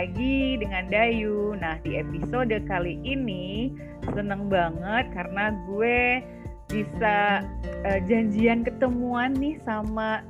[0.00, 1.52] lagi dengan Dayu.
[1.60, 3.76] Nah, di episode kali ini
[4.16, 6.24] seneng banget karena gue
[6.72, 7.44] bisa
[7.84, 10.24] uh, janjian ketemuan nih sama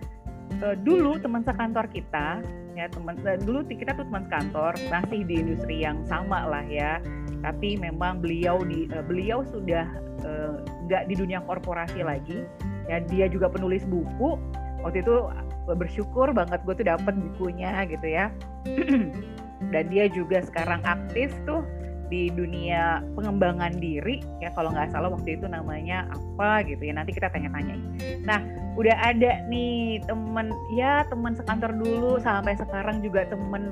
[0.66, 2.42] uh, dulu teman sekantor kita.
[2.74, 6.98] Ya, teman uh, dulu kita tuh teman kantor, masih di industri yang sama lah ya.
[7.38, 9.86] Tapi memang beliau di uh, beliau sudah
[10.90, 12.42] nggak uh, di dunia korporasi lagi.
[12.90, 14.34] Ya, dia juga penulis buku.
[14.82, 15.30] Waktu itu
[15.78, 18.32] bersyukur banget gue tuh dapet bukunya gitu ya
[19.68, 21.60] dan dia juga sekarang aktif tuh
[22.10, 24.18] di dunia pengembangan diri.
[24.42, 26.98] Ya kalau nggak salah waktu itu namanya apa gitu ya.
[26.98, 27.78] Nanti kita tanya-tanya
[28.26, 28.42] nah
[28.74, 33.70] udah ada nih temen ya teman sekantor dulu sampai sekarang juga temen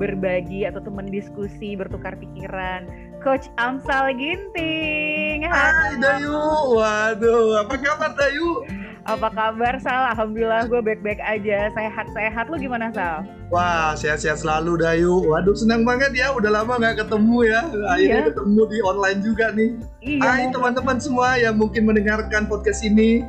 [0.00, 2.88] berbagi atau temen diskusi bertukar pikiran.
[3.20, 6.40] Coach Amsal Ginting Hai Dayu.
[6.74, 8.64] Waduh apa kabar Dayu
[9.10, 10.14] apa kabar Sal?
[10.14, 12.46] Alhamdulillah gue baik-baik aja, sehat-sehat.
[12.46, 13.26] Lu gimana Sal?
[13.50, 15.26] Wah, sehat-sehat selalu Dayu.
[15.26, 16.30] Waduh, senang banget ya.
[16.30, 17.60] Udah lama nggak ketemu ya.
[17.90, 18.28] Akhirnya iya.
[18.30, 19.70] ketemu di online juga nih.
[19.98, 20.22] Iya.
[20.22, 23.26] Hai teman-teman semua yang mungkin mendengarkan podcast ini.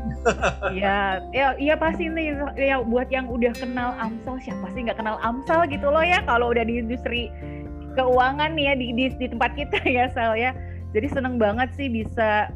[0.69, 2.37] Iya, ya, iya pasti nih.
[2.53, 6.21] Ya buat yang udah kenal Amsal, siapa sih nggak kenal Amsal gitu loh ya?
[6.29, 7.33] Kalau udah di industri
[7.97, 10.53] keuangan nih ya di, di, di tempat kita ya Sal ya.
[10.93, 12.53] Jadi seneng banget sih bisa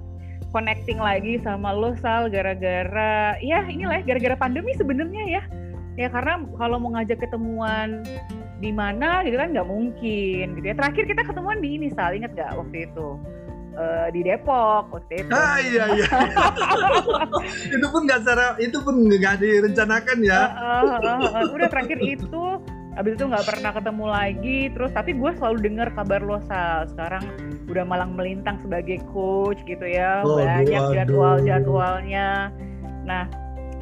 [0.55, 5.43] connecting lagi sama lo Sal gara-gara ya inilah gara-gara pandemi sebenarnya ya.
[5.99, 8.07] Ya karena kalau mau ngajak ketemuan
[8.63, 10.75] di mana gitu kan nggak mungkin gitu ya.
[10.79, 13.19] Terakhir kita ketemuan di ini Sal inget nggak waktu itu?
[13.75, 15.35] Uh, di Depok waktu itu.
[15.35, 16.07] Ah iya iya.
[17.75, 20.41] Itu pun nggak secara itu pun nggak direncanakan ya.
[20.55, 22.63] Uh, uh, uh, uh, udah terakhir itu
[22.95, 24.59] abis itu nggak pernah ketemu lagi.
[24.71, 26.87] Terus tapi gue selalu dengar kabar lo Sal.
[26.91, 27.23] Sekarang
[27.67, 30.23] udah malang melintang sebagai coach gitu ya.
[30.23, 32.51] Oh, banyak jadwal jadwalnya
[33.05, 33.29] nah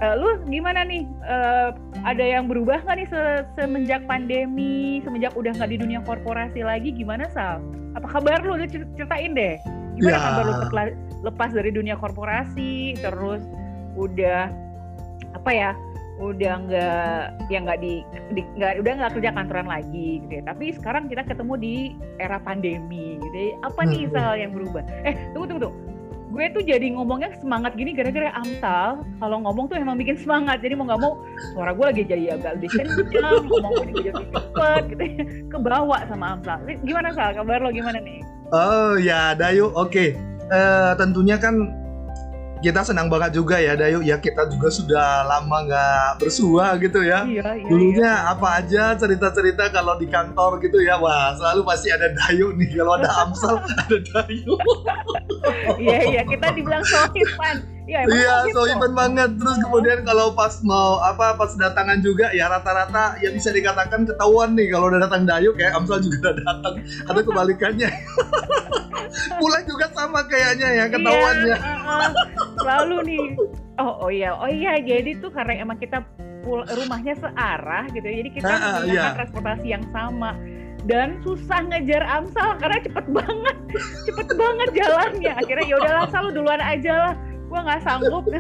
[0.04, 1.08] uh, lu gimana nih?
[1.24, 1.72] Uh,
[2.04, 3.22] ada yang berubah nggak nih se
[3.56, 6.92] semenjak pandemi semenjak udah nggak di dunia korporasi lagi?
[6.92, 7.64] Gimana Sal?
[7.96, 8.60] Apa kabar lu?
[8.68, 9.56] Ceritain deh.
[9.98, 10.22] Gimana ya.
[10.22, 10.86] kabar lu setelah
[11.24, 13.42] lepas dari dunia korporasi terus
[13.96, 14.52] udah
[15.34, 15.72] apa ya
[16.22, 18.06] udah nggak ya nggak di,
[18.38, 20.44] di nggak udah nggak kerja kantoran lagi gitu ya.
[20.46, 21.76] Tapi sekarang kita ketemu di
[22.22, 23.52] era pandemi gitu ya.
[23.66, 24.36] apa nih hmm.
[24.38, 24.84] Yang berubah?
[25.08, 25.82] Eh tunggu tunggu tunggu.
[26.34, 29.06] Gue tuh jadi ngomongnya semangat gini gara-gara Amsal.
[29.22, 30.66] Kalau ngomong tuh emang bikin semangat.
[30.66, 31.22] Jadi mau nggak mau
[31.54, 35.24] suara gue lagi jadi agak lebih kencang ngomong gue jadi cepet gitu ya.
[35.54, 36.58] Kebawa sama Amsal.
[36.82, 37.38] Gimana Sal?
[37.38, 38.26] Kabar lo gimana nih?
[38.50, 39.94] Oh ya Dayu oke.
[39.94, 40.10] Okay.
[40.50, 41.83] uh, eh, tentunya kan
[42.64, 44.00] kita senang banget juga ya Dayu.
[44.00, 47.28] Ya kita juga sudah lama nggak bersua gitu ya.
[47.28, 48.32] Iya, iya, dulunya iya.
[48.32, 50.96] apa aja cerita-cerita kalau di kantor gitu ya.
[50.96, 52.72] Wah selalu pasti ada Dayu nih.
[52.80, 54.56] Kalau ada Amsal ada Dayu.
[55.76, 56.22] Iya iya.
[56.24, 59.36] Kita dibilang sohiban Iya, iya sohiban banget.
[59.36, 64.56] Terus kemudian kalau pas mau apa pas datangan juga ya rata-rata ya bisa dikatakan ketahuan
[64.56, 66.76] nih kalau udah datang Dayu kayak Amsal juga udah datang.
[67.12, 67.90] Ada kebalikannya.
[69.40, 71.56] Pulang juga sama kayaknya ya ketahuannya.
[71.60, 72.12] Iya, uh, uh
[72.64, 73.26] selalu nih
[73.82, 76.02] oh oh iya oh iya jadi tuh karena emang kita
[76.44, 79.16] pul rumahnya searah gitu ya, jadi kita uh, menggunakan iya.
[79.16, 80.32] transportasi yang sama
[80.84, 83.58] dan susah ngejar Amsal karena cepet banget
[84.12, 87.14] cepet banget jalannya akhirnya ya udahlah selalu duluan aja lah
[87.54, 88.26] gua nggak sanggup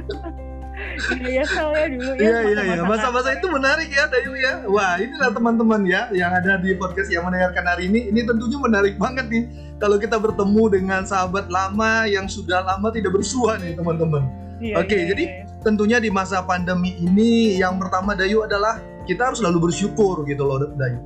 [1.21, 2.21] Iya saya dulu ya.
[2.21, 2.81] Iya iya iya.
[2.81, 4.65] Masa-masa itu menarik ya Dayu ya.
[4.65, 8.09] Wah inilah teman-teman ya yang ada di podcast yang mendengarkan hari ini.
[8.09, 9.43] Ini tentunya menarik banget nih
[9.77, 14.25] kalau kita bertemu dengan sahabat lama yang sudah lama tidak bersua nih teman-teman.
[14.63, 15.45] Iya, Oke iya, jadi iya.
[15.61, 20.57] tentunya di masa pandemi ini yang pertama Dayu adalah kita harus selalu bersyukur gitu loh
[20.73, 20.99] Dayu.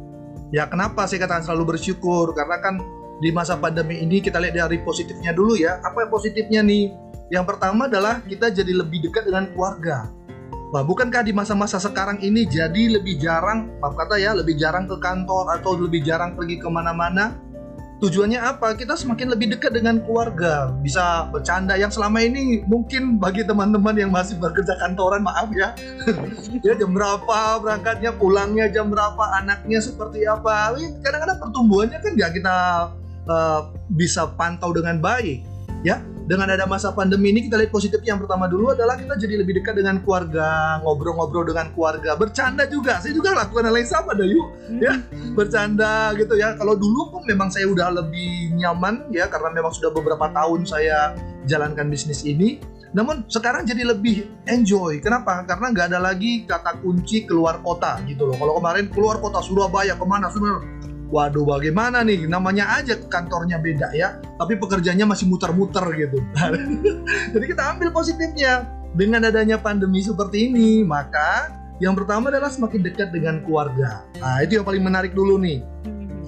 [0.56, 2.79] Ya kenapa saya katakan selalu bersyukur karena kan
[3.18, 5.81] di masa pandemi ini kita lihat dari positifnya dulu ya.
[5.84, 7.06] Apa yang positifnya nih?
[7.27, 10.07] Yang pertama adalah kita jadi lebih dekat dengan keluarga.
[10.71, 14.99] Wah, bukankah di masa-masa sekarang ini jadi lebih jarang, maaf kata ya, lebih jarang ke
[14.99, 17.39] kantor atau lebih jarang pergi ke mana-mana?
[18.03, 18.75] Tujuannya apa?
[18.75, 24.12] Kita semakin lebih dekat dengan keluarga, bisa bercanda yang selama ini mungkin bagi teman-teman yang
[24.12, 25.71] masih bekerja kantoran, maaf ya,
[26.68, 30.75] ya jam berapa berangkatnya, pulangnya jam berapa, anaknya seperti apa.
[31.00, 32.56] Kadang-kadang pertumbuhannya kan nggak kita
[33.25, 35.41] uh, bisa pantau dengan baik,
[35.81, 39.39] ya dengan ada masa pandemi ini kita lihat positifnya yang pertama dulu adalah kita jadi
[39.39, 42.19] lebih dekat dengan keluarga ngobrol-ngobrol dengan keluarga.
[42.19, 43.00] Bercanda juga.
[43.00, 44.79] Saya juga lakukan hal yang sama dah yuk hmm.
[44.83, 44.94] ya
[45.31, 46.59] bercanda gitu ya.
[46.59, 51.15] Kalau dulu pun memang saya udah lebih nyaman ya karena memang sudah beberapa tahun saya
[51.47, 52.59] jalankan bisnis ini.
[52.91, 55.00] Namun sekarang jadi lebih enjoy.
[55.00, 55.47] Kenapa?
[55.47, 58.35] Karena nggak ada lagi kata kunci keluar kota gitu loh.
[58.35, 60.27] Kalau kemarin keluar kota Surabaya ke mana?
[60.27, 60.75] Surabaya
[61.07, 62.27] Waduh bagaimana nih?
[62.27, 66.18] Namanya aja kantornya beda ya tapi pekerjaannya masih muter-muter gitu.
[67.33, 68.68] Jadi kita ambil positifnya.
[68.98, 74.01] Dengan adanya pandemi seperti ini maka yang pertama adalah semakin dekat dengan keluarga.
[74.18, 75.62] Nah itu yang paling menarik dulu nih.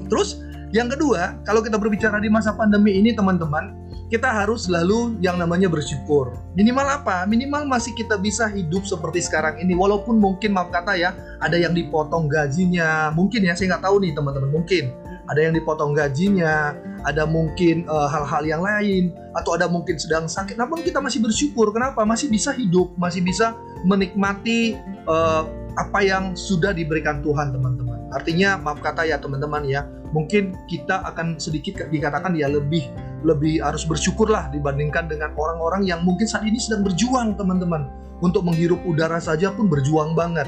[0.05, 0.37] Terus
[0.69, 3.73] yang kedua, kalau kita berbicara di masa pandemi ini teman-teman,
[4.09, 6.33] kita harus selalu yang namanya bersyukur.
[6.57, 7.29] Minimal apa?
[7.29, 9.77] Minimal masih kita bisa hidup seperti sekarang ini.
[9.77, 13.13] Walaupun mungkin maaf kata ya, ada yang dipotong gajinya.
[13.13, 14.49] Mungkin ya, saya nggak tahu nih teman-teman.
[14.49, 14.83] Mungkin
[15.29, 16.73] ada yang dipotong gajinya,
[17.05, 20.57] ada mungkin eh, hal-hal yang lain, atau ada mungkin sedang sakit.
[20.57, 21.69] Namun kita masih bersyukur.
[21.69, 22.01] Kenapa?
[22.01, 23.53] Masih bisa hidup, masih bisa
[23.85, 24.75] menikmati
[25.07, 25.47] uh,
[25.79, 28.11] apa yang sudah diberikan Tuhan teman-teman.
[28.11, 32.83] Artinya maaf kata ya teman-teman ya, mungkin kita akan sedikit dikatakan ya lebih
[33.23, 37.87] lebih harus bersyukurlah dibandingkan dengan orang-orang yang mungkin saat ini sedang berjuang teman-teman.
[38.19, 40.43] Untuk menghirup udara saja pun berjuang banget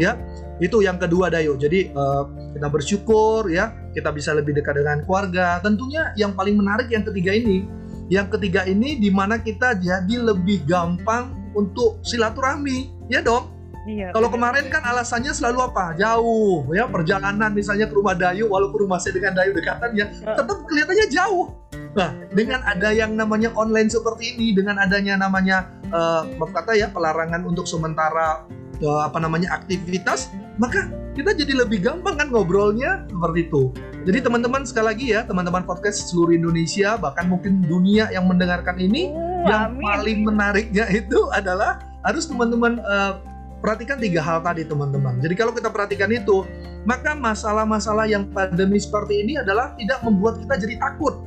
[0.00, 0.16] ya.
[0.56, 1.52] Itu yang kedua Dayo.
[1.52, 2.24] Jadi uh,
[2.56, 3.76] kita bersyukur ya.
[3.92, 5.60] Kita bisa lebih dekat dengan keluarga.
[5.60, 7.68] Tentunya yang paling menarik yang ketiga ini
[8.10, 14.28] yang ketiga ini di mana kita jadi lebih gampang untuk silaturahmi ya dong Iya, Kalau
[14.28, 15.96] kemarin kan alasannya selalu apa?
[15.96, 20.68] Jauh, ya perjalanan misalnya ke rumah Dayu, walaupun rumah saya dengan Dayu dekatan ya, tetap
[20.68, 21.56] kelihatannya jauh.
[21.96, 27.40] Nah, dengan ada yang namanya online seperti ini, dengan adanya namanya uh, kata ya pelarangan
[27.48, 28.44] untuk sementara
[28.84, 30.28] uh, apa namanya aktivitas,
[30.60, 33.62] maka kita jadi lebih gampang kan ngobrolnya seperti itu.
[34.04, 39.08] Jadi teman-teman sekali lagi ya, teman-teman podcast seluruh Indonesia bahkan mungkin dunia yang mendengarkan ini,
[39.16, 39.82] uh, yang amin.
[39.82, 43.29] paling menariknya itu adalah harus teman-teman uh,
[43.60, 45.20] perhatikan tiga hal tadi teman-teman.
[45.20, 46.48] Jadi kalau kita perhatikan itu,
[46.88, 51.20] maka masalah-masalah yang pandemi seperti ini adalah tidak membuat kita jadi takut.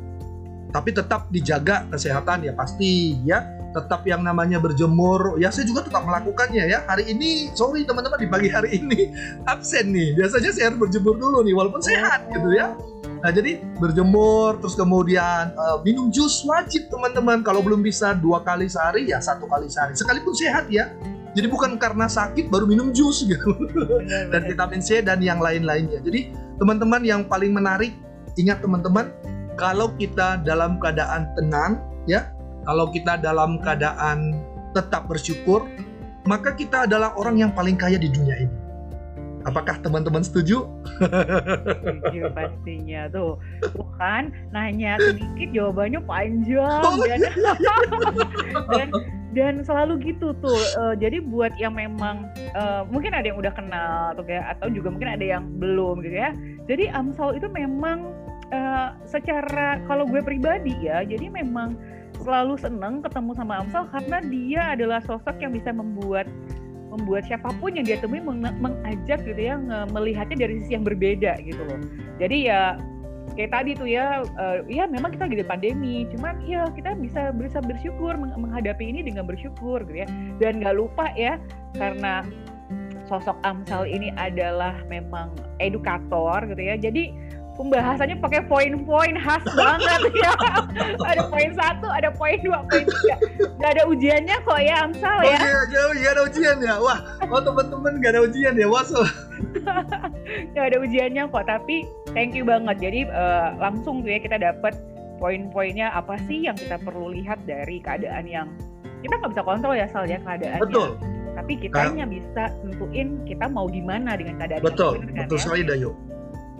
[0.74, 3.46] Tapi tetap dijaga kesehatan ya pasti ya.
[3.74, 6.86] Tetap yang namanya berjemur ya saya juga tetap melakukannya ya.
[6.86, 9.10] Hari ini sorry teman-teman di pagi hari ini
[9.54, 10.18] absen nih.
[10.18, 12.74] Biasanya saya harus berjemur dulu nih walaupun sehat gitu ya.
[13.22, 17.42] Nah jadi berjemur terus kemudian uh, minum jus wajib teman-teman.
[17.42, 19.98] Kalau belum bisa dua kali sehari ya satu kali sehari.
[19.98, 20.94] Sekalipun sehat ya
[21.34, 23.58] jadi bukan karena sakit baru minum jus gitu.
[24.32, 25.98] Dan vitamin C dan yang lain-lainnya.
[26.06, 26.30] Jadi
[26.62, 27.98] teman-teman yang paling menarik
[28.38, 29.10] ingat teman-teman
[29.58, 32.34] kalau kita dalam keadaan tenang ya
[32.66, 34.34] kalau kita dalam keadaan
[34.74, 35.70] tetap bersyukur
[36.26, 38.56] maka kita adalah orang yang paling kaya di dunia ini
[39.44, 40.66] Apakah teman-teman setuju?
[41.00, 43.36] Setuju pastinya tuh.
[43.76, 47.54] Bukan nanya sedikit jawabannya panjang oh, dan, iya.
[48.78, 48.88] dan
[49.34, 50.62] dan selalu gitu tuh.
[50.80, 54.94] Uh, jadi buat yang memang uh, mungkin ada yang udah kenal atau kayak atau juga
[54.94, 56.32] mungkin ada yang belum gitu ya.
[56.70, 58.14] Jadi Amsal itu memang
[58.54, 61.76] uh, secara kalau gue pribadi ya jadi memang
[62.22, 66.30] selalu seneng ketemu sama Amsal karena dia adalah sosok yang bisa membuat
[66.94, 69.58] membuat siapa pun yang dia temui meng mengajak gitu ya
[69.90, 71.82] melihatnya dari sisi yang berbeda gitu loh.
[72.22, 72.78] Jadi ya
[73.34, 77.34] kayak tadi tuh ya uh, ya memang kita lagi di pandemi cuman ya kita bisa
[77.34, 80.08] bisa bersyukur meng menghadapi ini dengan bersyukur gitu ya.
[80.38, 81.42] Dan nggak lupa ya
[81.74, 82.22] karena
[83.10, 86.78] sosok Amsal ini adalah memang edukator gitu ya.
[86.78, 87.12] Jadi
[87.54, 90.34] pembahasannya pakai poin-poin khas banget ya.
[91.06, 93.16] ada poin satu, ada poin dua, poin tiga.
[93.62, 95.38] Gak ada ujiannya kok ya Amsal ya.
[95.38, 96.76] Oh iya, gak, gak ada ujian ya.
[96.82, 98.68] Wah, oh teman-teman gak ada ujian ya.
[98.68, 99.02] Wah, so.
[100.58, 101.86] gak ada ujiannya kok, tapi
[102.18, 102.76] thank you banget.
[102.82, 104.74] Jadi uh, langsung tuh ya kita dapat
[105.22, 108.48] poin-poinnya apa sih yang kita perlu lihat dari keadaan yang
[109.06, 110.64] kita nggak bisa kontrol ya Sal ya keadaannya.
[110.64, 110.90] Betul.
[111.34, 115.02] Tapi kita hanya bisa tentuin kita mau gimana dengan keadaan betul.
[115.02, 115.44] Betul, betul ya?
[115.44, 115.92] sekali Dayu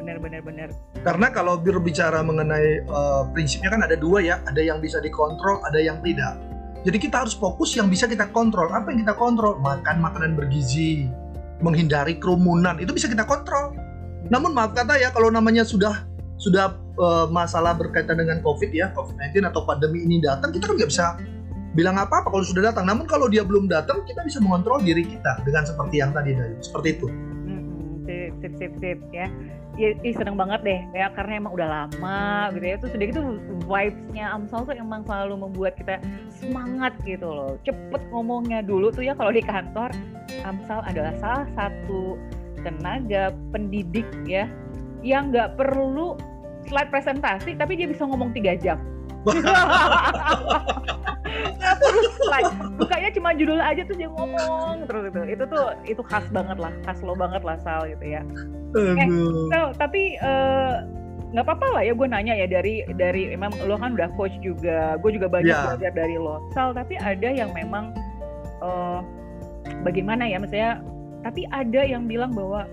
[0.04, 0.70] benar-benar benar.
[1.08, 5.80] Karena kalau berbicara mengenai uh, prinsipnya kan ada dua ya, ada yang bisa dikontrol, ada
[5.80, 6.36] yang tidak.
[6.84, 8.68] Jadi kita harus fokus yang bisa kita kontrol.
[8.68, 9.56] Apa yang kita kontrol?
[9.64, 11.08] Makan makanan bergizi,
[11.64, 13.72] menghindari kerumunan, itu bisa kita kontrol.
[14.28, 16.04] Namun maaf kata ya, kalau namanya sudah
[16.36, 20.92] sudah uh, masalah berkaitan dengan COVID ya, COVID-19 atau pandemi ini datang, kita kan nggak
[20.92, 21.16] bisa
[21.72, 22.84] bilang apa-apa kalau sudah datang.
[22.84, 26.60] Namun kalau dia belum datang, kita bisa mengontrol diri kita dengan seperti yang tadi dari
[26.60, 27.08] seperti itu.
[28.04, 29.32] Sip, sip, sip, sip ya
[29.80, 30.82] ya, ya seneng banget deh.
[30.94, 32.76] Ya karena emang udah lama gitu ya.
[32.82, 33.22] Terus udah gitu
[33.66, 36.02] vibesnya Amsal tuh emang selalu membuat kita
[36.34, 37.56] semangat gitu loh.
[37.64, 38.62] Cepet ngomongnya.
[38.66, 39.90] Dulu tuh ya kalau di kantor
[40.44, 42.18] Amsal adalah salah satu
[42.64, 44.48] tenaga pendidik ya
[45.04, 46.16] yang nggak perlu
[46.64, 48.80] slide presentasi tapi dia bisa ngomong tiga jam
[51.64, 56.02] nggak perlu slide bukanya cuma judul aja tuh dia ngomong terus itu itu tuh itu
[56.04, 58.22] khas banget lah khas lo banget lah Sal gitu ya.
[58.74, 59.08] Eh,
[59.54, 60.84] so, tapi uh,
[61.34, 64.98] nggak apa-apa lah ya gue nanya ya dari dari emang lo kan udah coach juga
[65.02, 65.66] gue juga banyak yeah.
[65.74, 66.44] belajar dari lo.
[66.52, 67.96] Sal tapi ada yang memang
[68.60, 69.00] uh,
[69.86, 70.84] bagaimana ya misalnya
[71.24, 72.68] tapi ada yang bilang bahwa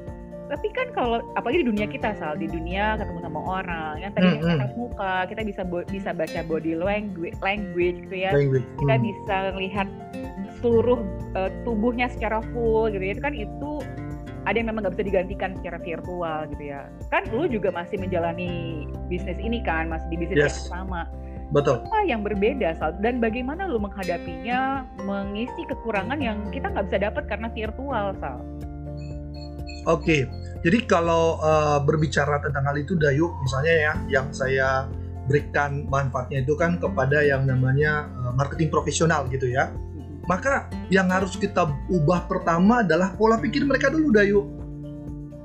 [0.51, 4.27] tapi kan kalau apalagi di dunia kita sal di dunia ketemu sama orang yang tadi
[4.35, 4.75] mm -hmm.
[4.75, 8.67] muka kita bisa bisa baca body language language gitu ya language.
[8.83, 9.03] kita mm.
[9.07, 9.89] bisa lihat
[10.59, 11.01] seluruh
[11.39, 13.71] uh, tubuhnya secara full gitu ya itu kan itu
[14.49, 16.89] ada yang memang nggak bisa digantikan secara virtual gitu ya.
[17.13, 20.65] Kan lu juga masih menjalani bisnis ini kan, masih di bisnis yes.
[20.65, 21.05] yang sama.
[21.51, 21.83] Betul.
[21.83, 22.95] Apa yang berbeda Sal?
[23.03, 28.39] Dan bagaimana lu menghadapinya, mengisi kekurangan yang kita nggak bisa dapat karena virtual Sal?
[29.91, 30.31] Oke,
[30.63, 34.85] jadi kalau uh, berbicara tentang hal itu Dayu, misalnya ya, yang saya
[35.25, 39.73] berikan manfaatnya itu kan kepada yang namanya uh, marketing profesional gitu ya.
[40.29, 44.47] Maka yang harus kita ubah pertama adalah pola pikir mereka dulu Dayu.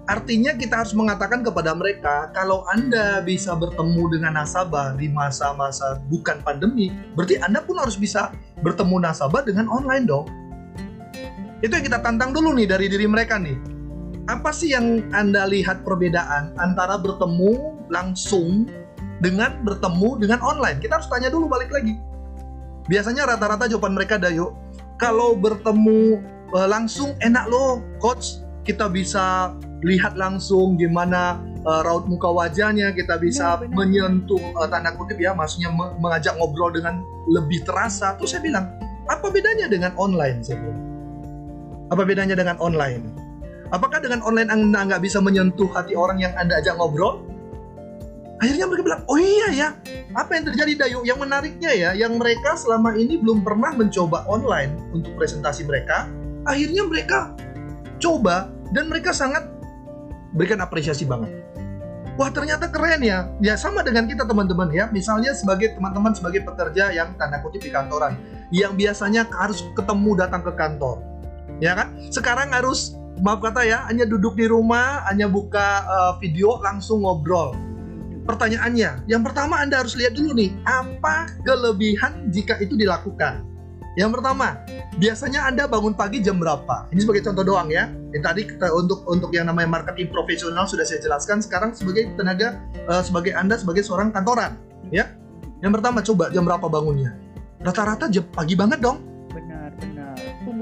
[0.06, 6.38] Artinya kita harus mengatakan kepada mereka kalau Anda bisa bertemu dengan nasabah di masa-masa bukan
[6.46, 8.30] pandemi, berarti Anda pun harus bisa
[8.62, 10.30] bertemu nasabah dengan online dong.
[11.66, 13.75] Itu yang kita tantang dulu nih dari diri mereka nih
[14.26, 18.66] apa sih yang Anda lihat perbedaan antara bertemu langsung
[19.22, 20.82] dengan bertemu dengan online?
[20.82, 21.98] Kita harus tanya dulu balik lagi.
[22.90, 24.54] Biasanya rata-rata jawaban mereka Dayo,
[25.02, 26.22] kalau bertemu
[26.54, 28.42] uh, langsung enak loh, coach.
[28.66, 29.54] Kita bisa
[29.86, 31.38] lihat langsung gimana
[31.70, 35.70] uh, raut muka wajahnya, kita bisa ya, menyentuh uh, tanda kutip ya, maksudnya
[36.02, 38.18] mengajak ngobrol dengan lebih terasa.
[38.18, 38.74] Terus saya bilang,
[39.06, 40.42] apa bedanya dengan online?
[40.42, 40.82] Saya bilang,
[41.94, 43.25] apa bedanya dengan online?
[43.74, 47.26] Apakah dengan online Anda nggak bisa menyentuh hati orang yang Anda ajak ngobrol?
[48.44, 49.68] Akhirnya mereka bilang, oh iya ya,
[50.12, 51.00] apa yang terjadi Dayu?
[51.08, 56.12] Yang menariknya ya, yang mereka selama ini belum pernah mencoba online untuk presentasi mereka,
[56.44, 57.32] akhirnya mereka
[57.98, 59.48] coba dan mereka sangat
[60.36, 61.32] berikan apresiasi banget.
[62.20, 64.92] Wah ternyata keren ya, ya sama dengan kita teman-teman ya.
[64.92, 68.20] Misalnya sebagai teman-teman sebagai pekerja yang tanda kutip di kantoran,
[68.52, 71.00] yang biasanya harus ketemu datang ke kantor,
[71.64, 71.96] ya kan?
[72.12, 77.56] Sekarang harus maaf kata ya, hanya duduk di rumah, hanya buka uh, video, langsung ngobrol.
[78.26, 83.46] Pertanyaannya, yang pertama Anda harus lihat dulu nih, apa kelebihan jika itu dilakukan?
[83.96, 84.60] Yang pertama,
[85.00, 86.92] biasanya Anda bangun pagi jam berapa?
[86.92, 87.88] Ini sebagai contoh doang ya.
[88.12, 91.40] Yang tadi kita, untuk untuk yang namanya marketing profesional sudah saya jelaskan.
[91.40, 92.60] Sekarang sebagai tenaga,
[92.92, 94.60] uh, sebagai Anda sebagai seorang kantoran,
[94.92, 95.16] ya.
[95.64, 97.16] Yang pertama, coba jam berapa bangunnya?
[97.64, 99.15] Rata-rata jam pagi banget dong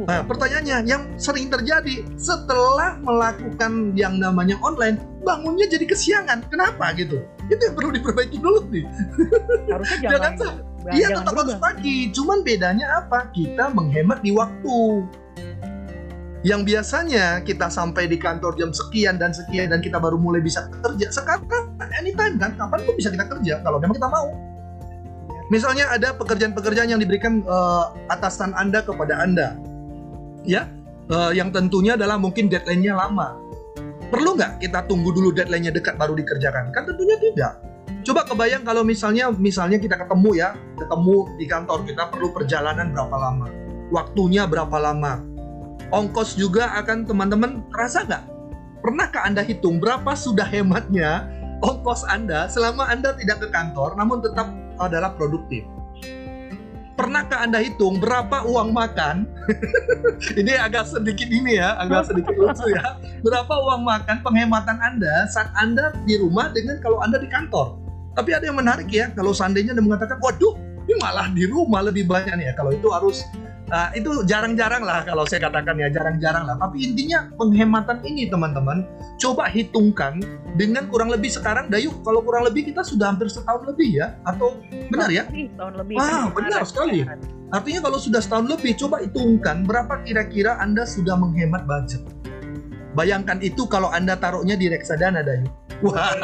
[0.03, 6.43] Nah, pertanyaannya yang sering terjadi setelah melakukan yang namanya online, bangunnya jadi kesiangan.
[6.51, 7.23] Kenapa gitu?
[7.47, 8.85] Itu yang perlu diperbaiki dulu nih.
[9.71, 10.33] Harusnya jangan
[10.91, 13.31] Iya tetap harus pagi, cuman bedanya apa?
[13.31, 15.07] Kita menghemat di waktu.
[16.43, 20.67] Yang biasanya kita sampai di kantor jam sekian dan sekian dan kita baru mulai bisa
[20.83, 21.07] kerja.
[21.07, 24.27] Sekarang kan anytime kan, kapan pun bisa kita kerja kalau memang kita mau.
[25.47, 29.55] Misalnya ada pekerjaan-pekerjaan yang diberikan uh, atasan Anda kepada Anda
[30.43, 30.69] ya
[31.09, 33.39] uh, yang tentunya adalah mungkin deadline-nya lama.
[34.13, 36.69] Perlu nggak kita tunggu dulu deadline-nya dekat baru dikerjakan?
[36.69, 37.53] Kan tentunya tidak.
[38.03, 43.15] Coba kebayang kalau misalnya misalnya kita ketemu ya, ketemu di kantor kita perlu perjalanan berapa
[43.15, 43.47] lama,
[43.95, 45.23] waktunya berapa lama,
[45.89, 48.23] ongkos juga akan teman-teman terasa nggak?
[48.83, 51.31] Pernahkah anda hitung berapa sudah hematnya
[51.63, 54.51] ongkos anda selama anda tidak ke kantor, namun tetap
[54.83, 55.63] adalah produktif?
[56.93, 59.25] Pernahkah Anda hitung berapa uang makan?
[60.39, 63.01] ini agak sedikit ini ya, agak sedikit lucu ya.
[63.25, 67.81] Berapa uang makan penghematan Anda saat Anda di rumah dengan kalau Anda di kantor?
[68.13, 70.53] Tapi ada yang menarik ya, kalau seandainya Anda mengatakan, waduh,
[70.85, 72.53] ini malah di rumah lebih banyak nih ya.
[72.53, 73.25] Kalau itu harus
[73.73, 76.55] uh, itu jarang-jarang lah kalau saya katakan ya jarang-jarang lah.
[76.61, 78.85] Tapi intinya penghematan ini teman-teman
[79.17, 80.21] coba hitungkan
[80.53, 84.61] dengan kurang lebih sekarang Dayu kalau kurang lebih kita sudah hampir setahun lebih ya atau
[84.93, 85.25] benar ya?
[85.25, 85.95] Setahun lebih.
[85.97, 87.01] Ah benar sekali.
[87.53, 92.05] Artinya kalau sudah setahun lebih coba hitungkan berapa kira-kira Anda sudah menghemat budget.
[92.93, 95.49] Bayangkan itu kalau Anda taruhnya di reksadana Dayu
[95.83, 96.15] Wah.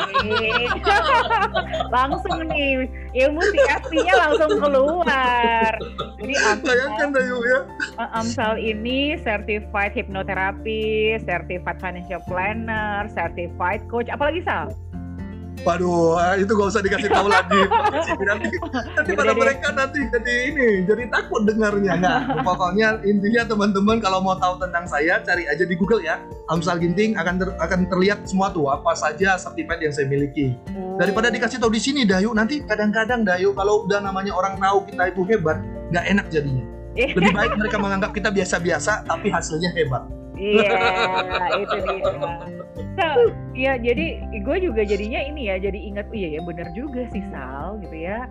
[1.92, 5.72] langsung nih ilmu CFP-nya langsung keluar.
[6.20, 7.60] Jadi Amsal, ya.
[8.16, 14.72] Amsal ini certified hypnotherapy, certified financial planner, certified coach, apalagi Sal?
[15.68, 17.62] Waduh, ah, itu gak usah dikasih tahu lagi.
[18.24, 18.48] nanti
[18.96, 21.94] nanti pada mereka nanti jadi ini, jadi takut dengarnya.
[22.00, 26.24] Nah, pokoknya intinya teman-teman kalau mau tahu tentang saya, cari aja di Google ya.
[26.48, 30.56] Amsal Ginting akan ter, akan terlihat semua tuh apa saja sertifikat yang saya miliki.
[30.96, 35.12] Daripada dikasih tahu di sini, Dayu, nanti kadang-kadang Dayu kalau udah namanya orang tahu kita
[35.12, 35.60] itu hebat,
[35.92, 36.66] nggak enak jadinya.
[36.96, 40.19] Lebih baik mereka menganggap kita biasa-biasa, tapi hasilnya hebat.
[40.40, 40.72] Iya,
[41.62, 42.14] itu dia.
[42.96, 43.08] So,
[43.52, 47.24] ya jadi gue juga jadinya ini ya, jadi ingat, oh iya ya bener juga sih
[47.28, 48.26] Sal gitu ya.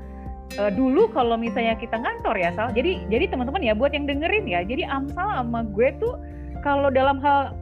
[0.57, 4.49] Uh, dulu kalau misalnya kita ngantor ya Sal, jadi jadi teman-teman ya buat yang dengerin
[4.49, 6.17] ya, jadi Amsal sama gue tuh
[6.65, 7.53] kalau dalam hal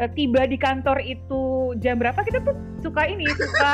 [0.00, 2.20] uh, tiba di kantor itu jam berapa?
[2.22, 3.70] Kita tuh suka ini suka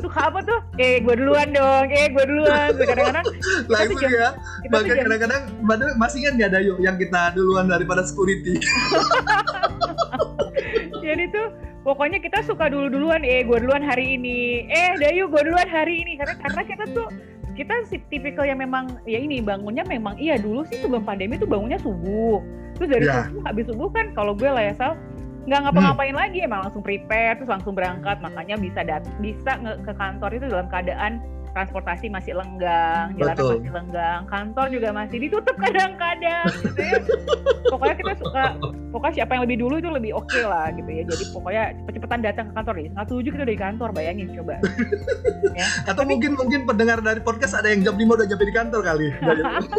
[0.00, 0.60] suka apa tuh?
[0.78, 2.70] Eh gue duluan dong eh gue duluan.
[2.78, 3.26] Kadang-kadang
[3.68, 4.28] langsung jam, ya
[4.70, 5.42] bahkan kadang-kadang
[5.98, 8.54] masih kan ada yuk yang kita duluan daripada security?
[11.04, 11.52] Jadi tuh
[11.84, 14.66] pokoknya kita suka dulu duluan eh gue duluan hari ini.
[14.70, 16.16] Eh Dayu gue duluan hari ini.
[16.16, 17.08] Karena karena kita tuh
[17.54, 21.46] kita si tipikal yang memang ya ini bangunnya memang iya dulu sih sebelum pandemi tuh
[21.46, 22.42] bangunnya subuh.
[22.74, 23.30] Terus dari yeah.
[23.30, 24.98] subuh habis subuh kan kalau gue lah ya Sal
[25.44, 26.22] nggak ngapa-ngapain hmm.
[26.24, 30.68] lagi emang langsung prepare terus langsung berangkat makanya bisa dat bisa ke kantor itu dalam
[30.72, 31.20] keadaan
[31.54, 36.98] transportasi masih lenggang, jalan masih lenggang, kantor juga masih ditutup kadang-kadang gitu ya.
[37.70, 38.58] pokoknya kita suka,
[38.90, 41.02] pokoknya siapa yang lebih dulu itu lebih oke okay lah gitu ya.
[41.06, 42.86] Jadi pokoknya cepet-cepetan datang ke kantor nih.
[42.90, 44.54] Setengah tujuh kita udah di kantor, bayangin coba.
[45.58, 45.66] ya.
[45.86, 48.80] Atau Tapi, mungkin mungkin pendengar dari podcast ada yang jam lima udah nyampe di kantor
[48.82, 49.08] kali.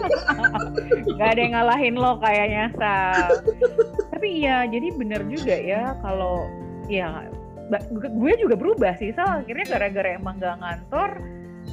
[1.20, 3.28] Gak ada yang ngalahin lo kayaknya, Sal.
[4.26, 6.50] Tapi iya, jadi bener juga ya kalau
[6.90, 7.30] ya
[7.94, 9.46] gue juga berubah sih, Sal.
[9.46, 11.22] Akhirnya gara-gara emang gak ngantor,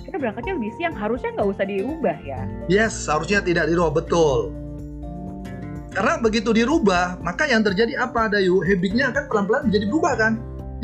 [0.05, 0.93] kita berangkatnya lebih siang.
[0.93, 2.45] Harusnya nggak usah dirubah ya?
[2.69, 4.53] Yes harusnya tidak dirubah betul.
[5.97, 10.33] Karena begitu dirubah maka yang terjadi apa ada yuk habitnya akan pelan-pelan menjadi berubah kan?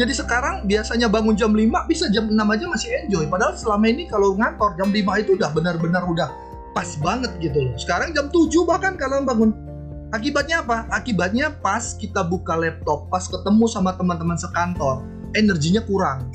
[0.00, 3.28] Jadi sekarang biasanya bangun jam 5 bisa jam 6 aja masih enjoy.
[3.28, 6.32] Padahal selama ini kalau ngantor jam 5 itu udah benar-benar udah
[6.72, 7.76] pas banget gitu loh.
[7.76, 9.67] Sekarang jam 7 bahkan kalau bangun
[10.08, 10.88] Akibatnya apa?
[10.88, 15.04] Akibatnya pas kita buka laptop, pas ketemu sama teman-teman sekantor,
[15.36, 16.32] energinya kurang.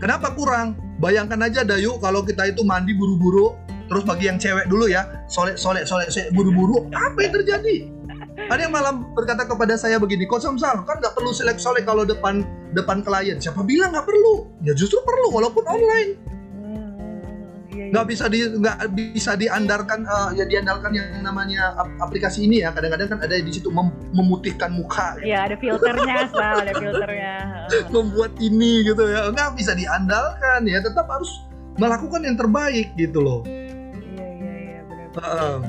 [0.00, 0.80] Kenapa kurang?
[1.04, 3.52] Bayangkan aja Dayu kalau kita itu mandi buru-buru,
[3.92, 7.76] terus bagi yang cewek dulu ya, solek solek solek solek buru-buru, apa yang terjadi?
[8.48, 12.08] Ada yang malam berkata kepada saya begini, kok Samsal kan nggak perlu selek solek kalau
[12.08, 12.40] depan
[12.72, 13.36] depan klien.
[13.36, 14.48] Siapa bilang nggak perlu?
[14.64, 16.16] Ya justru perlu walaupun online
[17.84, 17.92] iya, iya.
[17.92, 22.72] nggak bisa di nggak bisa diandalkan uh, ya diandalkan yang namanya aplikasi ini ya.
[22.72, 25.44] Kadang-kadang kan ada di situ mem memutihkan muka ya.
[25.44, 26.32] Ada filternya
[26.64, 27.34] ada filternya.
[27.94, 29.28] Membuat ini gitu ya.
[29.28, 30.80] Nggak bisa diandalkan ya.
[30.80, 31.30] Tetap harus
[31.76, 33.40] melakukan yang terbaik gitu loh.
[33.44, 35.08] Iya iya iya benar.
[35.20, 35.60] Uh,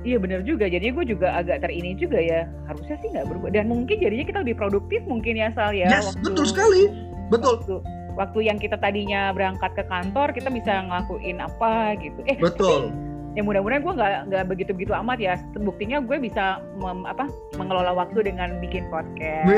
[0.00, 2.48] Iya benar juga, jadi gue juga agak terini juga ya.
[2.64, 5.92] Harusnya sih nggak berubah dan mungkin jadinya kita lebih produktif mungkin ya Sal ya.
[5.92, 6.82] Yes, waktu, betul sekali,
[7.28, 7.54] betul.
[7.60, 7.76] Waktu,
[8.20, 12.20] waktu yang kita tadinya berangkat ke kantor kita bisa ngelakuin apa gitu.
[12.28, 12.92] Eh betul.
[13.30, 15.38] ya mudah-mudahan gue nggak nggak begitu begitu amat ya.
[15.56, 19.46] Buktinya gue bisa mem, apa mengelola waktu dengan bikin podcast.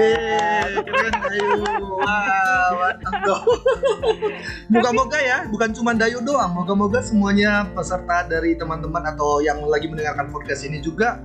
[4.72, 6.52] Moga-moga ya bukan cuma Dayu doang.
[6.52, 11.18] Moga-moga semuanya peserta dari teman-teman atau yang lagi mendengarkan podcast ini juga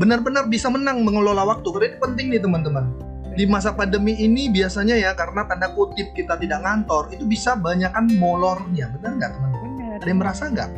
[0.00, 1.68] benar-benar bisa menang mengelola waktu.
[1.70, 6.34] Karena ini penting nih teman-teman di masa pandemi ini biasanya ya karena tanda kutip kita
[6.34, 8.90] tidak ngantor itu bisa banyakkan molornya.
[8.98, 9.70] Benar nggak teman-teman?
[10.00, 10.70] Ada yang merasa nggak?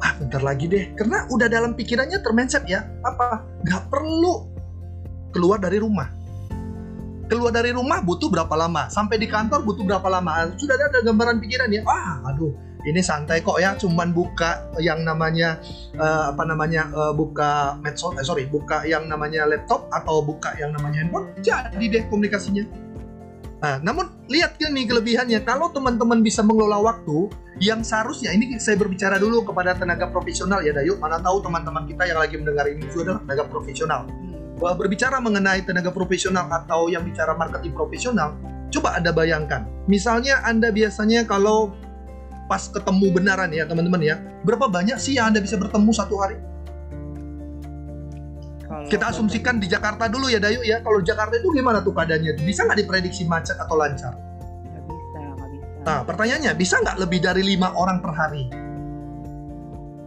[0.00, 0.84] Ah bentar lagi deh.
[0.96, 3.44] Karena udah dalam pikirannya termindset ya apa?
[3.64, 4.34] Nggak perlu
[5.32, 6.08] keluar dari rumah.
[7.30, 8.90] Keluar dari rumah butuh berapa lama?
[8.90, 10.50] Sampai di kantor butuh berapa lama?
[10.58, 11.80] Sudah ada gambaran pikiran ya?
[11.86, 15.60] Ah aduh ini santai kok ya cuman buka yang namanya
[15.96, 20.72] uh, apa namanya uh, buka medsos eh, sorry buka yang namanya laptop atau buka yang
[20.72, 22.90] namanya handphone jadi deh komunikasinya.
[23.60, 25.44] Nah, namun lihat kan nih kelebihannya.
[25.44, 27.28] Kalau teman-teman bisa mengelola waktu
[27.60, 30.96] yang seharusnya ini saya berbicara dulu kepada tenaga profesional ya Dayu.
[30.96, 34.08] Mana tahu teman-teman kita yang lagi mendengar ini itu adalah tenaga profesional.
[34.56, 38.32] Bahwa berbicara mengenai tenaga profesional atau yang bicara marketing profesional
[38.72, 39.68] coba Anda bayangkan.
[39.84, 41.76] Misalnya Anda biasanya kalau
[42.50, 44.18] pas ketemu benaran ya teman-teman ya.
[44.42, 46.34] Berapa banyak sih yang anda bisa bertemu satu hari?
[48.66, 50.82] Kalau kita asumsikan di Jakarta dulu ya Dayu ya.
[50.82, 52.42] Kalau Jakarta itu gimana tuh keadaannya?
[52.42, 54.18] Bisa nggak diprediksi macet atau lancar?
[54.66, 55.66] Nggak bisa nggak bisa.
[55.86, 58.50] Nah pertanyaannya bisa nggak lebih dari lima orang per hari?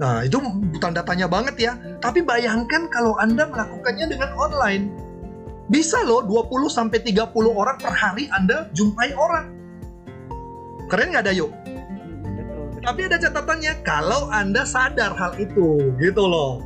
[0.04, 0.36] Nah itu
[0.84, 1.80] tanda tanya banget ya.
[2.04, 4.92] Tapi bayangkan kalau anda melakukannya dengan online.
[5.72, 9.48] Bisa loh 20 sampai 30 orang per hari anda jumpai orang.
[10.92, 11.63] Keren nggak Dayu
[12.84, 16.60] tapi ada catatannya kalau Anda sadar hal itu, gitu loh.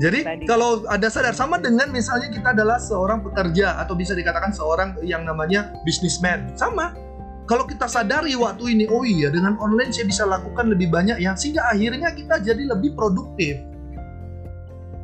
[0.00, 0.44] Jadi Tadi.
[0.48, 5.28] kalau ada sadar sama dengan misalnya kita adalah seorang pekerja atau bisa dikatakan seorang yang
[5.28, 6.96] namanya businessman, sama.
[7.44, 11.36] Kalau kita sadari waktu ini, oh iya dengan online saya bisa lakukan lebih banyak ya,
[11.36, 13.60] sehingga akhirnya kita jadi lebih produktif.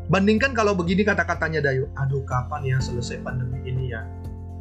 [0.08, 4.06] Bandingkan kalau begini kata-katanya Dayu, aduh kapan ya selesai pandemi ini ya?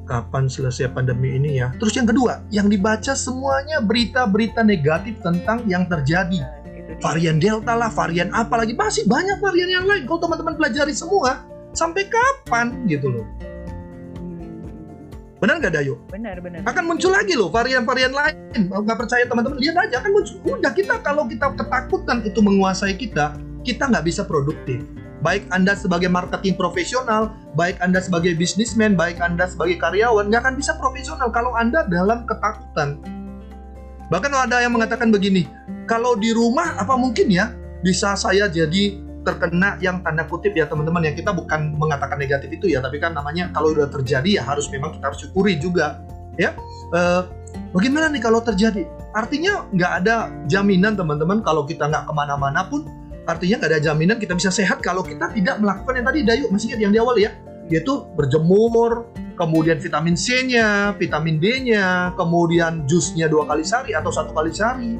[0.05, 1.73] Kapan selesai pandemi ini ya.
[1.81, 6.45] Terus yang kedua, yang dibaca semuanya berita-berita negatif tentang yang terjadi.
[7.01, 10.07] Varian Delta lah, varian apa lagi, masih banyak varian yang lain.
[10.07, 11.43] Kalau teman-teman pelajari semua,
[11.75, 13.25] sampai kapan gitu loh.
[15.43, 15.99] Benar nggak Dayu?
[16.07, 16.63] Benar, benar.
[16.63, 18.71] Akan muncul lagi loh varian-varian lain.
[18.71, 20.35] Nggak percaya teman-teman, lihat aja akan muncul.
[20.47, 23.35] Udah kita kalau kita ketakutan itu menguasai kita,
[23.67, 24.85] kita nggak bisa produktif
[25.25, 30.53] baik Anda sebagai marketing profesional, baik Anda sebagai bisnismen, baik Anda sebagai karyawan, nggak akan
[30.53, 33.01] bisa profesional kalau Anda dalam ketakutan.
[34.13, 35.49] Bahkan ada yang mengatakan begini,
[35.89, 37.49] kalau di rumah apa mungkin ya
[37.81, 41.17] bisa saya jadi terkena yang tanda kutip ya teman-teman ya?
[41.17, 44.93] Kita bukan mengatakan negatif itu ya tapi kan namanya kalau udah terjadi ya harus memang
[44.93, 46.05] kita harus syukuri juga
[46.37, 46.53] ya.
[46.93, 47.25] Uh,
[47.73, 48.85] bagaimana nih kalau terjadi?
[49.17, 52.85] Artinya nggak ada jaminan teman-teman kalau kita nggak ke mana-mana pun
[53.25, 56.73] artinya nggak ada jaminan kita bisa sehat kalau kita tidak melakukan yang tadi Dayu masih
[56.73, 57.33] ingat yang di awal ya.
[57.65, 64.53] Yaitu berjemur kemudian vitamin C-nya, vitamin D-nya, kemudian jusnya dua kali sehari atau satu kali
[64.53, 64.95] sehari.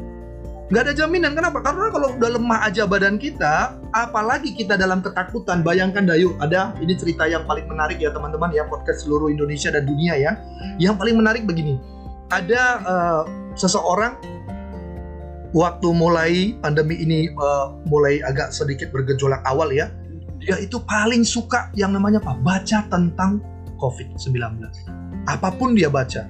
[0.66, 1.38] Nggak ada jaminan.
[1.38, 1.62] Kenapa?
[1.62, 5.62] Karena kalau udah lemah aja badan kita apalagi kita dalam ketakutan.
[5.62, 9.86] Bayangkan Dayu ada ini cerita yang paling menarik ya teman-teman ya podcast seluruh Indonesia dan
[9.86, 10.34] dunia ya.
[10.82, 11.78] Yang paling menarik begini.
[12.34, 14.18] Ada uh, seseorang
[15.56, 19.88] waktu mulai pandemi ini uh, mulai agak sedikit bergejolak awal ya
[20.44, 23.40] dia itu paling suka yang namanya apa baca tentang
[23.80, 24.36] COVID-19
[25.32, 26.28] apa pun dia baca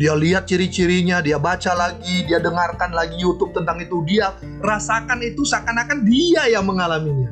[0.00, 4.32] dia lihat ciri-cirinya, dia baca lagi, dia dengarkan lagi YouTube tentang itu, dia
[4.64, 7.28] rasakan itu seakan-akan dia yang mengalaminya.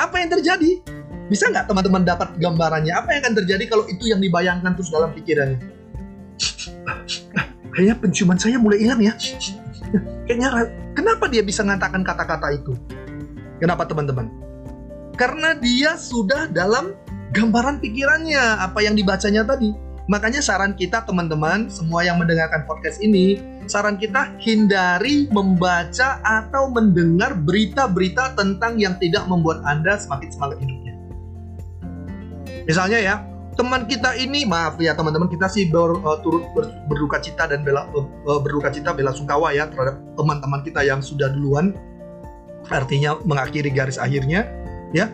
[0.00, 0.80] Apa yang terjadi?
[1.28, 2.90] Bisa nggak teman-teman dapat gambarannya?
[2.96, 5.60] Apa yang akan terjadi kalau itu yang dibayangkan terus dalam pikirannya?
[7.76, 9.14] Kayaknya penciuman saya mulai hilang ya.
[10.32, 10.48] Kayaknya
[10.96, 12.72] kenapa dia bisa mengatakan kata-kata itu?
[13.60, 14.32] Kenapa teman-teman?
[15.20, 16.96] Karena dia sudah dalam
[17.36, 19.76] gambaran pikirannya apa yang dibacanya tadi
[20.10, 23.38] Makanya saran kita teman-teman, semua yang mendengarkan podcast ini,
[23.70, 30.94] saran kita hindari membaca atau mendengar berita-berita tentang yang tidak membuat Anda semakin semangat hidupnya.
[32.66, 33.14] Misalnya ya,
[33.52, 37.60] teman kita ini, maaf ya teman-teman, kita sih ber, uh, turut ber, berduka cita dan
[37.64, 41.76] bela, uh, berduka cita bela sungkawa ya terhadap teman-teman kita yang sudah duluan,
[42.72, 44.48] artinya mengakhiri garis akhirnya,
[44.96, 45.12] ya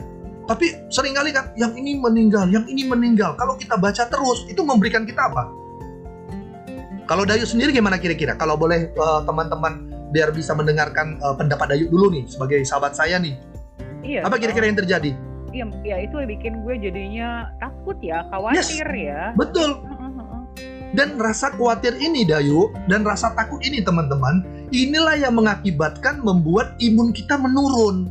[0.49, 3.37] tapi sering kali kan yang ini meninggal, yang ini meninggal.
[3.37, 5.45] Kalau kita baca terus, itu memberikan kita apa?
[7.05, 8.33] Kalau Dayu sendiri gimana kira-kira?
[8.33, 13.21] Kalau boleh uh, teman-teman biar bisa mendengarkan uh, pendapat Dayu dulu nih sebagai sahabat saya
[13.21, 13.37] nih.
[14.01, 14.25] Iya.
[14.25, 15.13] Apa kira-kira yang terjadi?
[15.49, 19.21] Iya, ya itu bikin gue jadinya takut ya, khawatir yes, ya.
[19.33, 19.81] Betul.
[20.93, 27.13] Dan rasa khawatir ini Dayu dan rasa takut ini teman-teman, inilah yang mengakibatkan membuat imun
[27.13, 28.09] kita menurun.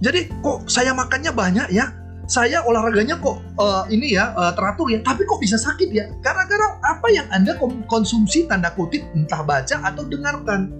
[0.00, 1.90] Jadi kok saya makannya banyak ya?
[2.30, 6.06] Saya olahraganya kok uh, ini ya uh, teratur ya, tapi kok bisa sakit ya?
[6.22, 7.58] Karena-karena apa yang Anda
[7.90, 10.70] konsumsi tanda kutip entah baca atau dengarkan.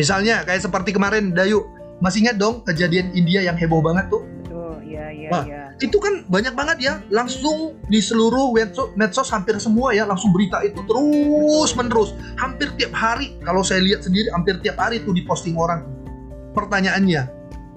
[0.00, 1.60] Misalnya kayak seperti kemarin Dayu,
[1.98, 4.22] masih ingat dong kejadian India yang heboh banget tuh?
[4.22, 5.62] Betul, iya iya nah, iya.
[5.82, 10.62] Itu kan banyak banget ya, langsung di seluruh medsos, medsos hampir semua ya langsung berita
[10.62, 13.34] itu terus menerus, hampir tiap hari.
[13.42, 15.86] Kalau saya lihat sendiri hampir tiap hari tuh diposting orang.
[16.54, 17.22] Pertanyaannya,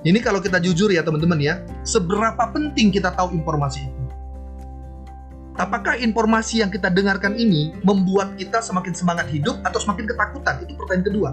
[0.01, 4.01] ini kalau kita jujur ya teman-teman ya, seberapa penting kita tahu informasi itu?
[5.61, 10.63] Apakah informasi yang kita dengarkan ini membuat kita semakin semangat hidup atau semakin ketakutan?
[10.65, 11.29] Itu pertanyaan kedua.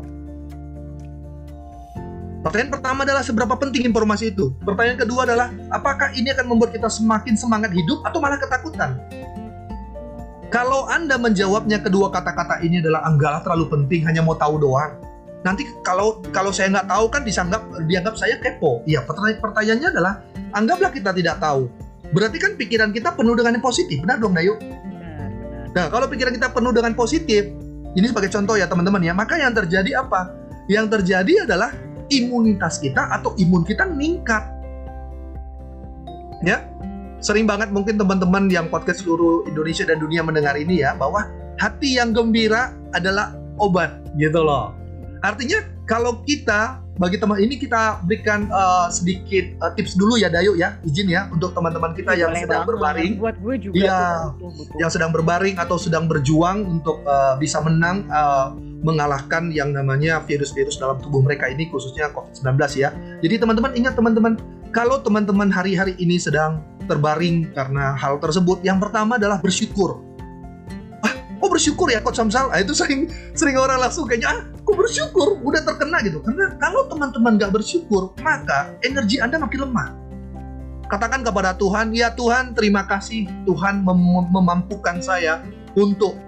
[2.39, 4.55] Pertanyaan pertama adalah seberapa penting informasi itu.
[4.63, 8.95] Pertanyaan kedua adalah apakah ini akan membuat kita semakin semangat hidup atau malah ketakutan?
[10.49, 15.09] Kalau Anda menjawabnya kedua kata-kata ini adalah enggaklah terlalu penting, hanya mau tahu doang
[15.47, 18.83] nanti kalau kalau saya nggak tahu kan dianggap dianggap saya kepo.
[18.89, 20.13] Iya, pertanyaan pertanyaannya adalah
[20.55, 21.71] anggaplah kita tidak tahu.
[22.11, 24.57] Berarti kan pikiran kita penuh dengan yang positif, benar dong, Dayu?
[25.77, 27.53] Nah, kalau pikiran kita penuh dengan positif,
[27.93, 30.33] ini sebagai contoh ya teman-teman ya, maka yang terjadi apa?
[30.73, 31.71] Yang terjadi adalah
[32.09, 34.45] imunitas kita atau imun kita meningkat.
[36.45, 36.65] Ya,
[37.19, 41.27] sering banget mungkin teman-teman yang podcast seluruh Indonesia dan dunia mendengar ini ya, bahwa
[41.59, 44.75] hati yang gembira adalah obat gitu loh.
[45.27, 45.59] Artinya
[45.91, 50.83] kalau kita bagi teman ini kita berikan uh, sedikit uh, tips dulu ya Dayu ya
[50.83, 53.13] izin ya untuk teman-teman kita yang Boleh sedang berbaring.
[53.23, 53.99] Buat gue juga ya
[54.83, 58.51] yang sedang berbaring atau sedang berjuang untuk uh, bisa menang uh,
[58.83, 62.91] mengalahkan yang namanya virus-virus dalam tubuh mereka ini khususnya COVID-19 ya.
[63.23, 64.35] Jadi teman-teman ingat teman-teman
[64.75, 70.03] kalau teman-teman hari-hari ini sedang terbaring karena hal tersebut yang pertama adalah bersyukur.
[71.39, 75.41] Oh bersyukur ya Coach Samsal ah, itu sering sering orang langsung kayaknya ah kok bersyukur
[75.41, 76.21] udah terkena gitu.
[76.21, 79.97] Karena kalau teman-teman nggak bersyukur maka energi anda makin lemah.
[80.93, 83.25] Katakan kepada Tuhan ya Tuhan terima kasih.
[83.49, 85.41] Tuhan mem memampukan saya
[85.73, 86.21] untuk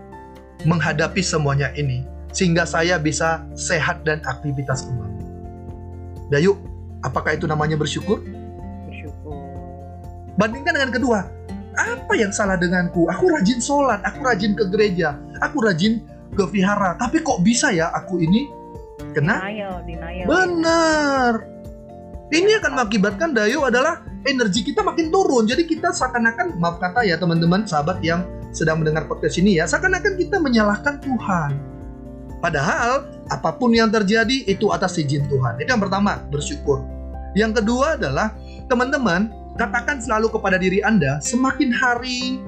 [0.65, 2.01] menghadapi semuanya ini
[2.33, 5.21] sehingga saya bisa sehat dan aktivitas kembali.
[6.33, 6.57] Dayu
[7.05, 8.25] apakah itu namanya bersyukur?
[8.89, 9.37] Bersyukur.
[10.41, 11.21] Bandingkan dengan kedua.
[11.77, 13.09] Apa yang salah denganku?
[13.09, 16.03] Aku rajin sholat, aku rajin ke gereja, aku rajin
[16.35, 16.95] ke vihara.
[16.99, 18.51] Tapi kok bisa ya aku ini
[19.13, 19.43] kena?
[19.43, 20.27] Denial, denial.
[20.27, 21.33] Benar.
[22.31, 25.51] Ini akan mengakibatkan Dayu adalah energi kita makin turun.
[25.51, 28.23] Jadi kita seakan-akan, maaf kata ya teman-teman, sahabat yang
[28.55, 31.51] sedang mendengar podcast ini ya, seakan-akan kita menyalahkan Tuhan.
[32.39, 35.59] Padahal apa pun yang terjadi itu atas izin Tuhan.
[35.59, 36.87] Itu yang pertama, bersyukur.
[37.35, 38.39] Yang kedua adalah
[38.71, 42.39] teman-teman katakan selalu kepada diri Anda, semakin hari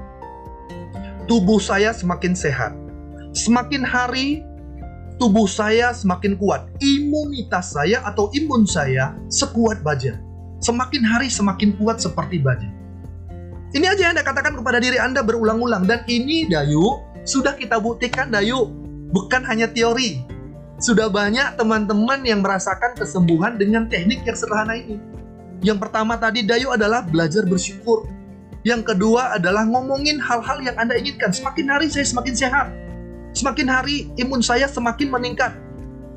[1.26, 2.72] tubuh saya semakin sehat.
[3.32, 4.44] Semakin hari
[5.16, 6.68] tubuh saya semakin kuat.
[6.84, 10.20] Imunitas saya atau imun saya sekuat baja.
[10.60, 12.68] Semakin hari semakin kuat seperti baja.
[13.72, 18.28] Ini aja yang Anda katakan kepada diri Anda berulang-ulang dan ini Dayu sudah kita buktikan
[18.28, 18.68] Dayu
[19.16, 20.28] bukan hanya teori.
[20.76, 25.00] Sudah banyak teman-teman yang merasakan kesembuhan dengan teknik yang sederhana ini.
[25.64, 28.04] Yang pertama tadi Dayu adalah belajar bersyukur.
[28.60, 31.32] Yang kedua adalah ngomongin hal-hal yang Anda inginkan.
[31.32, 32.81] Semakin hari saya semakin sehat.
[33.32, 35.56] Semakin hari imun saya semakin meningkat.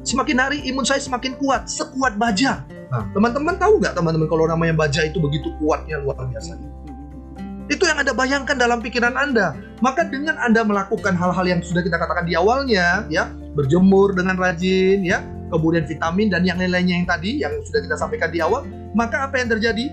[0.06, 2.62] Semakin hari imun saya semakin kuat, sekuat baja.
[2.92, 6.60] Nah, teman-teman tahu nggak teman-teman kalau namanya baja itu begitu kuatnya luar biasa.
[7.66, 9.58] Itu yang Anda bayangkan dalam pikiran Anda.
[9.82, 15.02] Maka dengan Anda melakukan hal-hal yang sudah kita katakan di awalnya, ya, berjemur dengan rajin,
[15.02, 19.26] ya, kemudian vitamin dan yang lain-lainnya yang tadi yang sudah kita sampaikan di awal, maka
[19.26, 19.90] apa yang terjadi?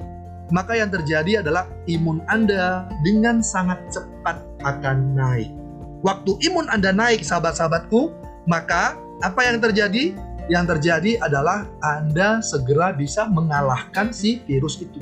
[0.53, 4.37] Maka yang terjadi adalah imun Anda dengan sangat cepat
[4.69, 5.62] akan naik.
[6.03, 8.11] Waktu imun Anda naik, sahabat-sahabatku,
[8.51, 10.19] maka apa yang terjadi?
[10.51, 14.99] Yang terjadi adalah Anda segera bisa mengalahkan si virus itu.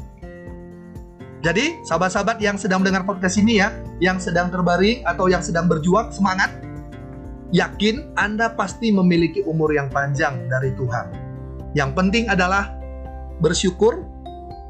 [1.40, 6.12] Jadi, sahabat-sahabat yang sedang mendengar podcast ini ya, yang sedang terbaring atau yang sedang berjuang,
[6.12, 6.52] semangat.
[7.48, 11.08] Yakin Anda pasti memiliki umur yang panjang dari Tuhan.
[11.72, 12.76] Yang penting adalah
[13.40, 14.04] bersyukur.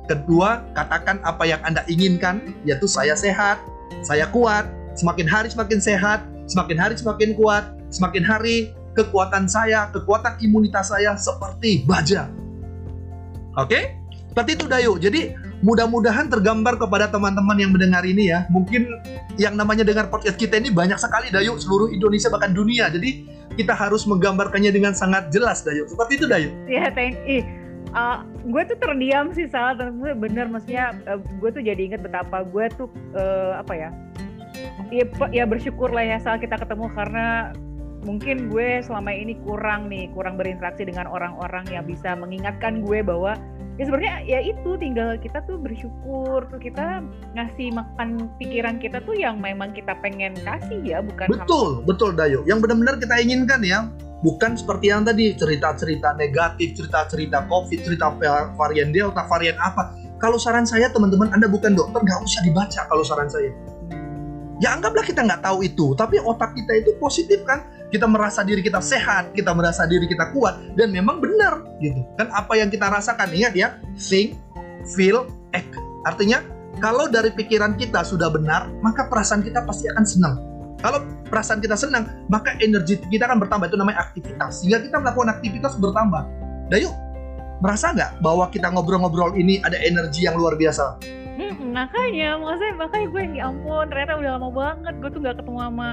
[0.07, 3.59] Kedua, katakan apa yang Anda inginkan, yaitu saya sehat,
[4.07, 10.37] saya kuat, semakin hari semakin sehat, semakin hari semakin kuat, semakin hari kekuatan saya, kekuatan
[10.45, 12.29] imunitas saya seperti baja.
[13.57, 13.97] Oke?
[14.31, 14.95] Seperti itu Dayu.
[15.01, 15.35] Jadi
[15.65, 18.47] mudah-mudahan tergambar kepada teman-teman yang mendengar ini ya.
[18.53, 18.87] Mungkin
[19.41, 22.87] yang namanya dengar podcast kita ini banyak sekali Dayu seluruh Indonesia bahkan dunia.
[22.93, 23.27] Jadi
[23.59, 25.83] kita harus menggambarkannya dengan sangat jelas Dayu.
[25.91, 26.51] Seperti itu Dayu.
[26.71, 27.43] Iya, thank you.
[27.91, 29.75] Uh, gue tuh terdiam sih salah
[30.15, 32.87] bener maksudnya uh, gue tuh jadi inget betapa gue tuh
[33.19, 33.91] uh, apa ya
[34.91, 37.55] ya, ya bersyukur lah ya saat kita ketemu karena
[38.01, 43.37] mungkin gue selama ini kurang nih kurang berinteraksi dengan orang-orang yang bisa mengingatkan gue bahwa
[43.77, 47.05] ya sebenarnya ya itu tinggal kita tuh bersyukur tuh kita
[47.37, 52.41] ngasih makan pikiran kita tuh yang memang kita pengen kasih ya bukan betul betul Dayo.
[52.49, 53.89] Yang benar-benar kita inginkan ya
[54.21, 58.13] bukan seperti yang tadi cerita-cerita negatif cerita-cerita covid cerita
[58.57, 59.97] varian delta varian apa.
[60.21, 63.49] Kalau saran saya teman-teman anda bukan dokter nggak usah dibaca kalau saran saya
[64.61, 67.65] ya anggaplah kita nggak tahu itu tapi otak kita itu positif kan?
[67.91, 72.07] Kita merasa diri kita sehat kita merasa diri kita kuat dan memang benar gitu.
[72.15, 73.69] Kan apa yang kita rasakan ingat ya?
[73.99, 74.39] Think
[74.95, 75.75] feel act.
[76.07, 76.45] Artinya
[76.79, 80.35] kalau dari pikiran kita sudah benar maka perasaan kita pasti akan senang.
[80.81, 83.67] Kalau perasaan kita senang maka energi kita akan bertambah.
[83.67, 84.63] Itu namanya aktivitas.
[84.63, 86.23] Sehingga kita melakukan aktivitas bertambah.
[86.71, 86.95] Dan yuk
[87.61, 90.97] merasa nggak bahwa kita ngobrol-ngobrol ini ada energi yang luar biasa
[91.41, 95.59] Hmm, makanya, makanya makanya gue ya ampun ternyata udah lama banget gue tuh gak ketemu
[95.65, 95.89] sama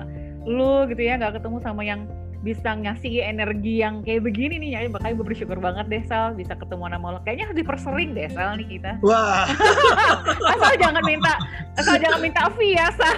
[0.48, 2.02] lu gitu ya, gak ketemu sama yang
[2.46, 4.70] bisa ngasih energi yang kayak begini nih.
[4.78, 7.20] Ya makanya gue bersyukur banget deh Sal bisa ketemu sama lo.
[7.26, 8.92] Kayaknya harus dipersering deh Sal nih kita.
[9.02, 9.50] Wah.
[10.56, 11.34] Asal jangan minta
[11.78, 13.16] asal jangan minta fee ya Sal.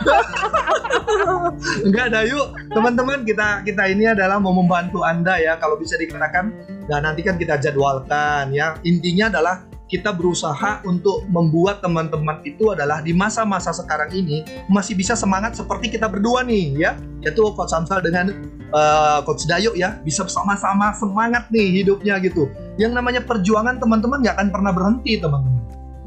[1.88, 2.48] Enggak ada yuk.
[2.74, 6.50] Teman-teman kita kita ini adalah mau membantu anda ya kalau bisa dikatakan.
[6.90, 8.74] Dan nanti kan kita jadwalkan ya.
[8.82, 15.18] Intinya adalah kita berusaha untuk membuat teman-teman itu adalah di masa-masa sekarang ini masih bisa
[15.18, 16.92] semangat seperti kita berdua nih ya
[17.26, 18.32] yaitu Coach Samsal dengan
[18.70, 22.48] uh, Coach Dayo ya bisa sama-sama semangat nih hidupnya gitu
[22.78, 25.60] yang namanya perjuangan teman-teman nggak akan pernah berhenti teman-teman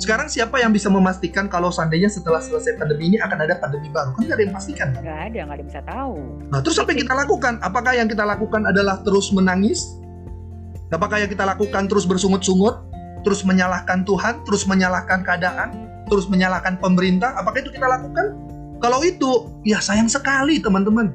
[0.02, 4.10] sekarang siapa yang bisa memastikan kalau seandainya setelah selesai pandemi ini akan ada pandemi baru?
[4.18, 4.98] Kan nggak ada yang pastikan kan?
[4.98, 6.14] Nggak ada, nggak ada yang bisa tahu.
[6.50, 7.54] Nah terus apa yang kita lakukan?
[7.62, 9.94] Apakah yang kita lakukan adalah terus menangis?
[10.90, 12.91] Apakah yang kita lakukan terus bersungut-sungut?
[13.22, 15.70] Terus menyalahkan Tuhan, terus menyalahkan keadaan,
[16.10, 18.34] terus menyalahkan pemerintah, apakah itu kita lakukan?
[18.82, 21.14] Kalau itu, ya sayang sekali teman-teman.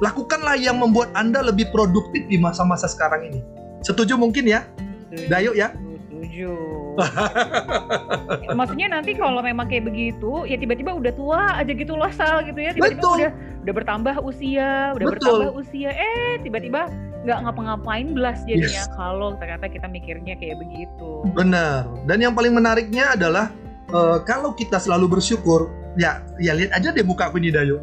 [0.00, 3.40] Lakukanlah yang membuat Anda lebih produktif di masa-masa sekarang ini.
[3.84, 4.64] Setuju mungkin ya?
[5.12, 5.28] Setuju.
[5.28, 5.68] Dayo ya?
[6.08, 6.52] Setuju.
[8.58, 12.58] Maksudnya nanti kalau memang kayak begitu, ya tiba-tiba udah tua aja gitu loh Sal gitu
[12.58, 12.72] ya.
[12.74, 13.30] Tiba-tiba udah
[13.68, 15.44] udah bertambah usia, udah Betul.
[15.44, 16.88] bertambah usia, eh tiba-tiba
[17.26, 18.94] nggak ngapa-ngapain belas jadinya yes.
[18.94, 21.10] kalau ternyata kita mikirnya kayak begitu.
[21.34, 21.90] Benar.
[22.06, 23.50] Dan yang paling menariknya adalah
[23.90, 25.66] uh, kalau kita selalu bersyukur,
[25.98, 27.82] ya ya lihat aja deh muka aku ini Dayo.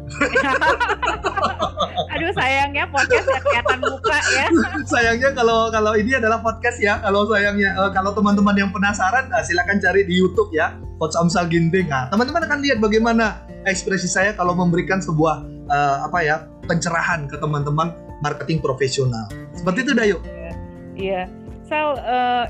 [2.16, 4.46] Aduh sayangnya podcast gak kelihatan muka ya.
[4.92, 6.96] sayangnya kalau kalau ini adalah podcast ya.
[7.04, 10.72] Kalau sayangnya uh, kalau teman-teman yang penasaran, nah, silakan cari di YouTube ya.
[10.96, 11.92] Coach Amsal Ginting.
[11.92, 17.36] Nah, teman-teman akan lihat bagaimana ekspresi saya kalau memberikan sebuah uh, apa ya pencerahan ke
[17.36, 19.28] teman-teman marketing profesional.
[19.56, 20.18] Seperti itu Dayu.
[20.24, 20.52] Iya.
[20.96, 21.22] iya.
[21.66, 22.46] Sal, uh,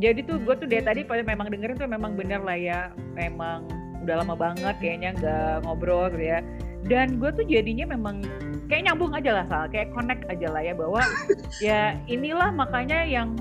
[0.00, 2.80] jadi tuh gue tuh dari tadi memang dengerin tuh memang bener lah ya,
[3.12, 3.68] memang
[4.00, 6.40] udah lama banget kayaknya nggak ngobrol gitu ya.
[6.86, 8.22] Dan gue tuh jadinya memang
[8.70, 11.02] kayak nyambung aja lah Sal, kayak connect aja lah ya bahwa
[11.66, 13.36] ya inilah makanya yang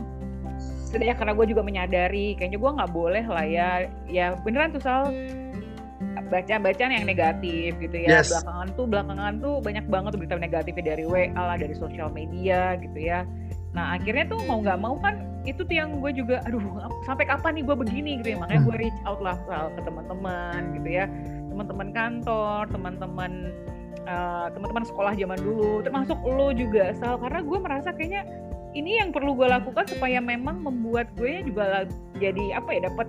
[0.95, 3.69] ya karena gue juga menyadari kayaknya gue nggak boleh lah ya
[4.07, 5.11] ya beneran tuh Sal
[6.29, 8.21] bacaan-bacaan yang negatif gitu ya.
[8.21, 8.33] Yes.
[8.33, 12.99] Belakangan tuh belakangan tuh banyak banget berita negatif dari WA lah, dari sosial media gitu
[12.99, 13.23] ya.
[13.75, 16.61] Nah akhirnya tuh mau nggak mau kan itu tuh yang gue juga aduh
[17.05, 19.37] sampai kapan nih gue begini gitu ya makanya gue reach out lah
[19.77, 21.05] ke teman-teman gitu ya
[21.53, 23.31] teman-teman kantor teman-teman
[24.09, 28.25] uh, teman-teman sekolah zaman dulu termasuk lo juga sal karena gue merasa kayaknya
[28.75, 31.87] ini yang perlu gue lakukan supaya memang membuat gue juga
[32.19, 33.07] jadi apa ya dapat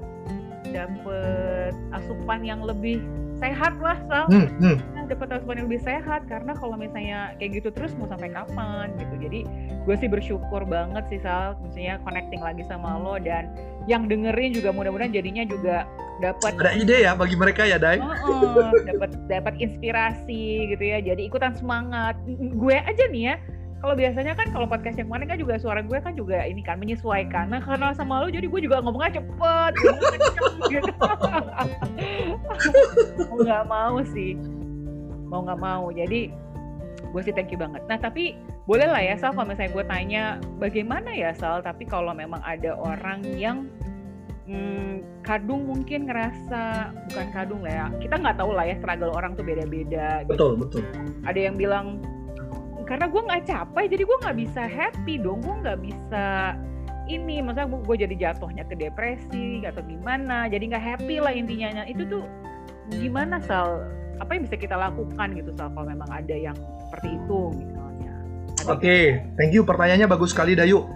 [0.76, 3.00] dapat asupan yang lebih
[3.36, 4.26] sehat lah Sal.
[4.32, 4.76] Hmm, hmm.
[4.96, 8.92] Nah, dapat asupan yang lebih sehat karena kalau misalnya kayak gitu terus mau sampai kapan
[8.96, 9.14] gitu.
[9.20, 9.40] Jadi
[9.84, 13.52] gue sih bersyukur banget sih Sal misalnya connecting lagi sama lo dan
[13.86, 15.86] yang dengerin juga mudah-mudahan jadinya juga
[16.16, 18.00] dapat ada ide ya bagi mereka ya Dai?
[18.00, 20.98] Uh -uh, dapat dapat inspirasi gitu ya.
[21.04, 22.16] Jadi ikutan semangat.
[22.56, 23.36] Gue aja nih ya
[23.76, 26.80] kalau biasanya kan kalau podcast yang kemarin kan juga suara gue kan juga ini kan
[26.80, 27.52] menyesuaikan.
[27.52, 29.72] Nah karena sama lo jadi gue juga ngomongnya cepet
[30.72, 30.92] gitu.
[33.28, 34.32] Mau nggak mau sih.
[35.28, 35.92] Mau nggak mau.
[35.92, 36.32] Jadi
[37.12, 37.84] gue sih thank you banget.
[37.84, 40.22] Nah tapi boleh lah ya Sal kalau misalnya gue tanya
[40.56, 41.60] bagaimana ya Sal?
[41.60, 43.68] Tapi kalau memang ada orang yang
[44.48, 49.36] hmm, kadung mungkin ngerasa bukan kadung lah ya kita nggak tahu lah ya struggle orang
[49.36, 50.32] tuh beda-beda gitu.
[50.32, 50.82] betul betul.
[51.28, 52.00] Ada yang bilang
[52.86, 55.42] karena gue nggak capai jadi gue nggak bisa happy dong.
[55.42, 56.54] Gue nggak bisa
[57.06, 60.46] ini masa gue jadi jatuhnya ke depresi atau gimana.
[60.46, 61.82] Jadi nggak happy lah intinya.
[61.82, 62.22] Nah, itu tuh
[62.94, 63.82] gimana sal?
[64.22, 68.12] Apa yang bisa kita lakukan gitu sal kalau memang ada yang seperti itu misalnya?
[68.70, 69.04] Oke okay.
[69.34, 69.66] thank you.
[69.66, 70.86] Pertanyaannya bagus sekali Dayu.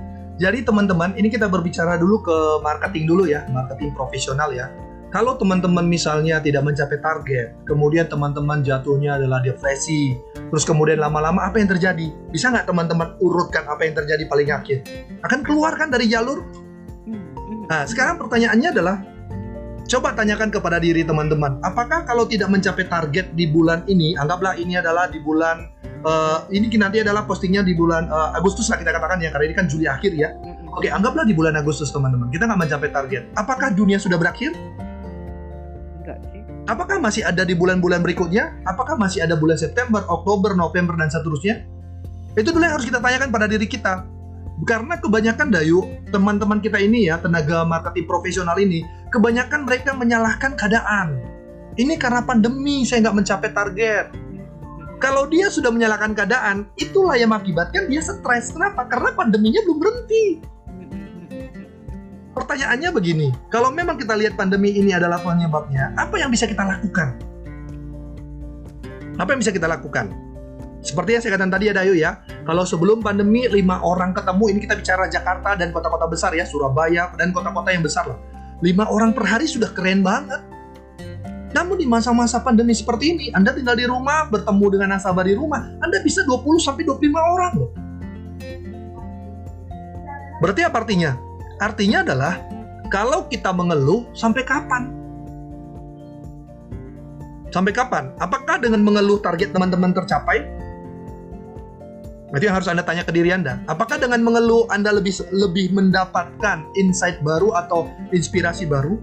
[0.41, 3.45] Jadi teman-teman ini kita berbicara dulu ke marketing dulu ya.
[3.53, 4.73] Marketing profesional ya
[5.11, 11.59] kalau teman-teman misalnya tidak mencapai target, kemudian teman-teman jatuhnya adalah depresi, terus kemudian lama-lama apa
[11.59, 12.15] yang terjadi?
[12.31, 14.87] Bisa nggak teman-teman urutkan apa yang terjadi paling akhir?
[15.27, 16.47] Akan keluar kan dari jalur?
[17.67, 19.03] Nah, sekarang pertanyaannya adalah,
[19.91, 24.79] coba tanyakan kepada diri teman-teman, apakah kalau tidak mencapai target di bulan ini, anggaplah ini
[24.79, 25.75] adalah di bulan,
[26.07, 29.55] uh, ini nanti adalah postingnya di bulan uh, Agustus lah kita katakan ya, karena ini
[29.59, 30.31] kan Juli akhir ya.
[30.71, 33.23] Oke, anggaplah di bulan Agustus teman-teman, kita nggak mencapai target.
[33.35, 34.55] Apakah dunia sudah berakhir?
[36.69, 38.61] Apakah masih ada di bulan-bulan berikutnya?
[38.69, 41.65] Apakah masih ada bulan September, Oktober, November, dan seterusnya?
[42.37, 44.05] Itu dulu yang harus kita tanyakan pada diri kita.
[44.69, 51.17] Karena kebanyakan Dayu, teman-teman kita ini ya, tenaga marketing profesional ini, kebanyakan mereka menyalahkan keadaan.
[51.81, 54.07] Ini karena pandemi saya nggak mencapai target.
[55.01, 58.53] Kalau dia sudah menyalahkan keadaan, itulah yang mengakibatkan dia stres.
[58.53, 58.85] Kenapa?
[58.85, 60.50] Karena pandeminya belum berhenti
[62.41, 67.21] pertanyaannya begini, kalau memang kita lihat pandemi ini adalah penyebabnya, apa yang bisa kita lakukan?
[69.21, 70.09] Apa yang bisa kita lakukan?
[70.81, 74.59] Seperti yang saya katakan tadi ya Dayu ya, kalau sebelum pandemi lima orang ketemu, ini
[74.65, 78.17] kita bicara Jakarta dan kota-kota besar ya, Surabaya dan kota-kota yang besar lah.
[78.65, 80.41] Lima orang per hari sudah keren banget.
[81.53, 85.69] Namun di masa-masa pandemi seperti ini, Anda tinggal di rumah, bertemu dengan nasabah di rumah,
[85.85, 87.71] Anda bisa 20 sampai 25 orang loh.
[90.41, 91.30] Berarti apa artinya?
[91.61, 92.41] Artinya adalah
[92.89, 94.89] kalau kita mengeluh sampai kapan?
[97.53, 98.17] Sampai kapan?
[98.17, 100.49] Apakah dengan mengeluh target teman-teman tercapai?
[102.33, 103.61] Berarti yang harus Anda tanya ke diri Anda.
[103.69, 108.97] Apakah dengan mengeluh Anda lebih lebih mendapatkan insight baru atau inspirasi baru?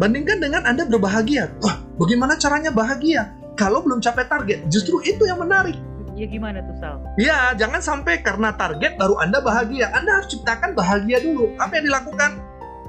[0.00, 1.52] Bandingkan dengan Anda berbahagia.
[1.60, 3.36] Wah, bagaimana caranya bahagia?
[3.58, 5.76] Kalau belum capai target, justru itu yang menarik.
[6.12, 7.00] Ya gimana tuh Sal?
[7.16, 9.88] Ya jangan sampai karena target baru Anda bahagia.
[9.96, 11.56] Anda harus ciptakan bahagia dulu.
[11.56, 12.30] Apa yang dilakukan?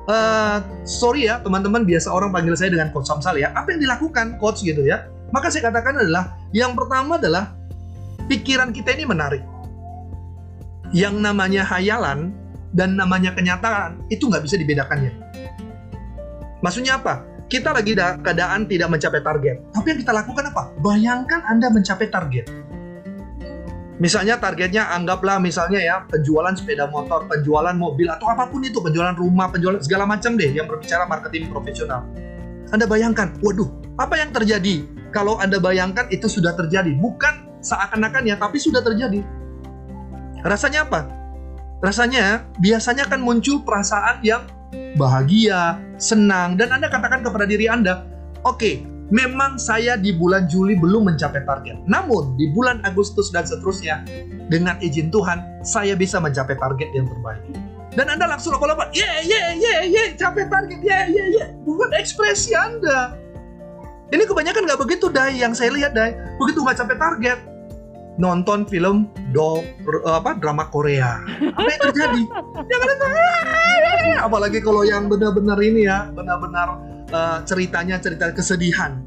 [0.03, 3.55] Uh, sorry ya teman-teman, biasa orang panggil saya dengan Coach Samsal ya.
[3.55, 5.07] Apa yang dilakukan Coach gitu ya?
[5.31, 7.55] Maka saya katakan adalah yang pertama adalah
[8.27, 9.43] pikiran kita ini menarik.
[10.91, 12.35] Yang namanya hayalan
[12.75, 15.13] dan namanya kenyataan itu nggak bisa dibedakan ya.
[16.59, 17.23] Maksudnya apa?
[17.47, 19.57] Kita lagi keadaan tidak mencapai target.
[19.71, 20.63] Tapi yang kita lakukan apa?
[20.83, 22.72] Bayangkan Anda mencapai target
[24.01, 29.13] Misalnya targetnya anggaplah misalnya ya penjualan sepeda motor, penjualan mobil atau apa pun itu, penjualan
[29.13, 32.01] rumah, penjualan segala macam deh yang berbicara marketing profesional.
[32.73, 33.69] Anda bayangkan, waduh,
[34.01, 34.81] apa yang terjadi
[35.13, 36.89] kalau Anda bayangkan itu sudah terjadi?
[36.97, 39.21] Bukan seakan-akan ya, tapi sudah terjadi.
[40.41, 41.05] Rasanya apa?
[41.85, 44.41] Rasanya biasanya kan muncul perasaan yang
[44.97, 48.09] bahagia, senang, dan Anda katakan kepada diri Anda,
[48.41, 48.75] oke, okay,
[49.13, 51.85] memang saya di bulan Juli belum mencapai target.
[51.85, 54.01] Namun di bulan Agustus dan seterusnya,
[54.49, 57.45] dengan izin Tuhan, saya bisa mencapai target yang terbaik.
[57.93, 61.45] Dan Anda langsung lompat-lompat, ye, ye, ye, ye, capai target, ye, ye, ye.
[61.61, 63.13] Bukan ekspresi Anda.
[64.09, 65.37] Ini kebanyakan nggak begitu, Dai.
[65.37, 67.37] Yang saya lihat, Dai, begitu nggak capai target,
[68.21, 69.65] nonton film do
[70.05, 71.21] apa drama Korea.
[71.57, 72.21] Apa yang terjadi?
[72.69, 72.97] Jangan
[74.23, 76.79] apalagi kalau yang benar-benar ini ya, benar-benar
[77.11, 79.03] uh, ceritanya cerita kesedihan.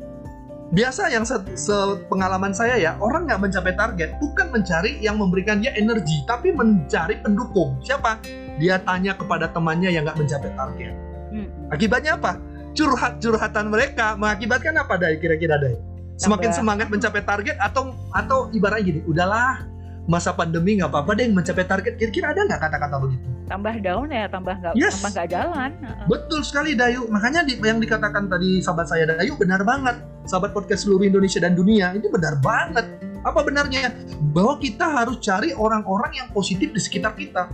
[0.74, 1.22] Biasa yang
[1.54, 6.50] sepengalaman se saya ya, orang nggak mencapai target bukan mencari yang memberikan dia energi, tapi
[6.50, 7.78] mencari pendukung.
[7.86, 8.18] Siapa?
[8.58, 10.94] Dia tanya kepada temannya yang nggak mencapai target.
[11.30, 11.48] Hmm.
[11.70, 12.42] Akibatnya apa?
[12.74, 15.95] Curhat-curhatan mereka mengakibatkan apa dari kira-kira dari?
[16.16, 19.68] Semakin semangat mencapai target atau atau ibaratnya gini, udahlah
[20.08, 22.00] masa pandemi nggak apa-apa deh mencapai target.
[22.00, 23.26] Kira-kira ada nggak kata-kata begitu?
[23.46, 24.98] Tambah down ya tambah nggak yes.
[24.98, 25.70] tambah nggak jalan
[26.10, 27.06] betul sekali Dayu.
[27.06, 30.00] Makanya di, yang dikatakan tadi sahabat saya Dayu benar banget.
[30.26, 32.86] Sahabat podcast seluruh Indonesia dan dunia ini benar banget.
[33.22, 33.92] Apa benarnya?
[34.32, 37.50] Bahwa kita harus cari orang-orang yang positif di sekitar kita.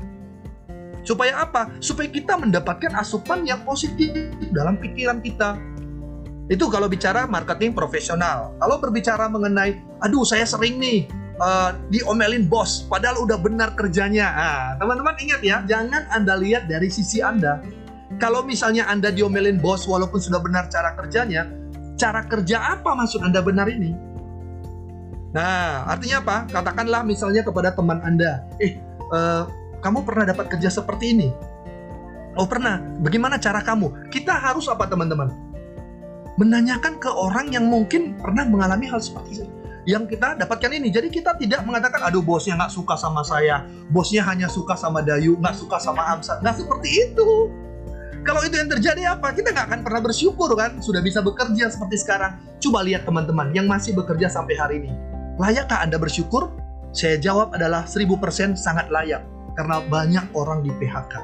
[1.03, 1.67] Supaya apa?
[1.83, 5.59] Supaya kita mendapatkan asupan yang positif dalam pikiran kita
[6.51, 11.07] itu kalau bicara marketing profesional kalau berbicara mengenai aduh saya sering nih
[11.43, 14.27] uh, diomelin bos padahal udah benar kerjanya.
[14.31, 17.63] Nah, teman-teman ingat ya, jangan Anda lihat dari sisi Anda.
[18.21, 21.49] Kalau misalnya Anda diomelin bos walaupun sudah benar cara kerjanya,
[21.99, 23.95] cara kerja apa maksud Anda benar ini?
[25.33, 26.37] Nah, artinya apa?
[26.53, 28.77] Katakanlah misalnya kepada teman Anda, "Eh,
[29.09, 29.49] uh,
[29.81, 31.29] kamu pernah dapat kerja seperti ini?"
[32.33, 32.81] Oh, pernah.
[33.01, 34.09] Bagaimana cara kamu?
[34.09, 35.52] Kita harus apa, teman-teman?
[36.41, 39.47] Menanyakan ke orang yang mungkin pernah mengalami hal seperti itu
[39.83, 40.89] yang kita dapatkan ini.
[40.95, 45.35] Jadi kita tidak mengatakan, aduh bosnya nggak suka sama saya, bosnya hanya suka sama Dayu,
[45.39, 46.43] nggak suka sama Amsat.
[46.43, 47.51] Nggak seperti itu.
[48.23, 49.35] Kalau itu yang terjadi apa?
[49.35, 50.79] Kita nggak akan pernah bersyukur kan?
[50.79, 52.39] Sudah bisa bekerja seperti sekarang.
[52.63, 54.95] Coba lihat teman-teman yang masih bekerja sampai hari ini.
[55.43, 56.55] Layakkah Anda bersyukur?
[56.95, 59.27] Saya jawab adalah 1000% sangat layak.
[59.59, 61.19] Karena banyak orang di PHK.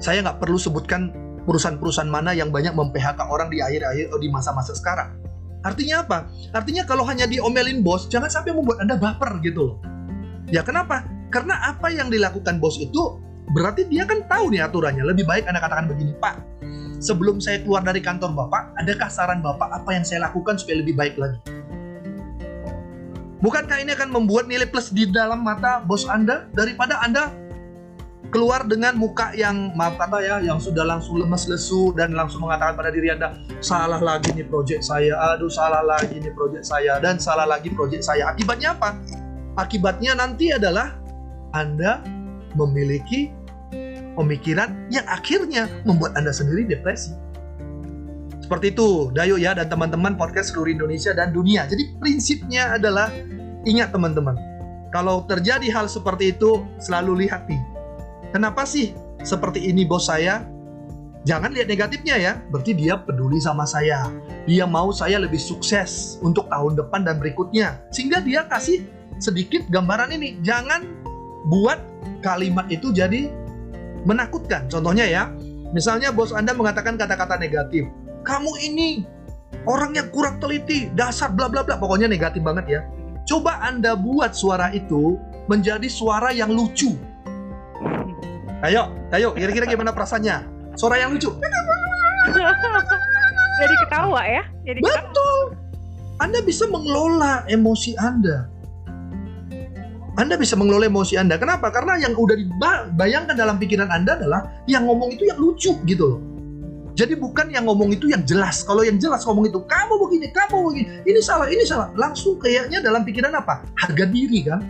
[0.00, 1.12] Saya nggak perlu sebutkan
[1.46, 5.14] perusahaan-perusahaan mana yang banyak mem-PHK orang di akhir-akhir di masa-masa sekarang
[5.66, 6.30] Artinya apa?
[6.54, 9.76] Artinya kalau hanya diomelin bos, jangan sampai membuat Anda baper gitu loh.
[10.46, 11.02] Ya kenapa?
[11.34, 13.18] Karena apa yang dilakukan bos itu
[13.50, 15.02] berarti dia kan tahu nih aturannya.
[15.02, 16.38] Lebih baik Anda katakan begini, Pak,
[17.02, 20.94] sebelum saya keluar dari kantor Bapak, adakah saran Bapak apa yang saya lakukan supaya lebih
[20.94, 21.38] baik lagi?
[23.42, 27.34] Bukankah ini akan membuat nilai plus di dalam mata bos Anda daripada Anda
[28.36, 32.76] keluar dengan muka yang maaf kata ya yang sudah langsung lemes lesu dan langsung mengatakan
[32.76, 33.32] pada diri anda
[33.64, 35.16] salah lagi nih project saya.
[35.32, 37.00] Aduh salah lagi nih project saya.
[37.00, 38.28] Dan salah lagi project saya.
[38.28, 38.92] Akibatnya apa?
[39.56, 40.92] Akibatnya nanti adalah
[41.56, 42.04] anda
[42.52, 43.32] memiliki
[44.12, 47.16] pemikiran yang akhirnya membuat anda sendiri depresi.
[48.44, 51.64] Seperti itu Dayo ya dan teman-teman podcast seluruh Indonesia dan dunia.
[51.64, 53.08] Jadi prinsipnya adalah
[53.64, 54.36] ingat teman-teman
[54.92, 57.60] kalau terjadi hal seperti itu selalu lihat nih
[58.34, 60.46] Kenapa sih seperti ini bos saya?
[61.26, 64.06] Jangan lihat negatifnya ya, berarti dia peduli sama saya.
[64.46, 67.82] Dia mau saya lebih sukses untuk tahun depan dan berikutnya.
[67.90, 68.86] Sehingga dia kasih
[69.18, 70.38] sedikit gambaran ini.
[70.46, 70.86] Jangan
[71.50, 71.82] buat
[72.22, 73.26] kalimat itu jadi
[74.06, 74.70] menakutkan.
[74.70, 75.34] Contohnya ya,
[75.74, 77.90] misalnya bos Anda mengatakan kata-kata negatif.
[78.22, 79.02] Kamu ini
[79.66, 82.80] orang yang kurang teliti, dasar bla bla bla, pokoknya negatif banget ya.
[83.26, 85.18] Coba Anda buat suara itu
[85.50, 86.94] menjadi suara yang lucu
[88.64, 90.48] Ayo, ayo, kira-kira gimana perasaannya?
[90.80, 91.28] Suara yang lucu.
[93.60, 94.42] Jadi ketawa ya?
[94.64, 95.60] Jadi Betul.
[96.16, 98.48] Anda bisa mengelola emosi Anda.
[100.16, 101.36] Anda bisa mengelola emosi Anda.
[101.36, 101.68] Kenapa?
[101.68, 106.20] Karena yang udah dibayangkan dalam pikiran Anda adalah yang ngomong itu yang lucu gitu loh.
[106.96, 108.64] Jadi bukan yang ngomong itu yang jelas.
[108.64, 111.92] Kalau yang jelas ngomong itu kamu begini, kamu begini, ini salah, ini salah.
[111.92, 113.68] Langsung kayaknya dalam pikiran apa?
[113.76, 114.64] Harga diri kan?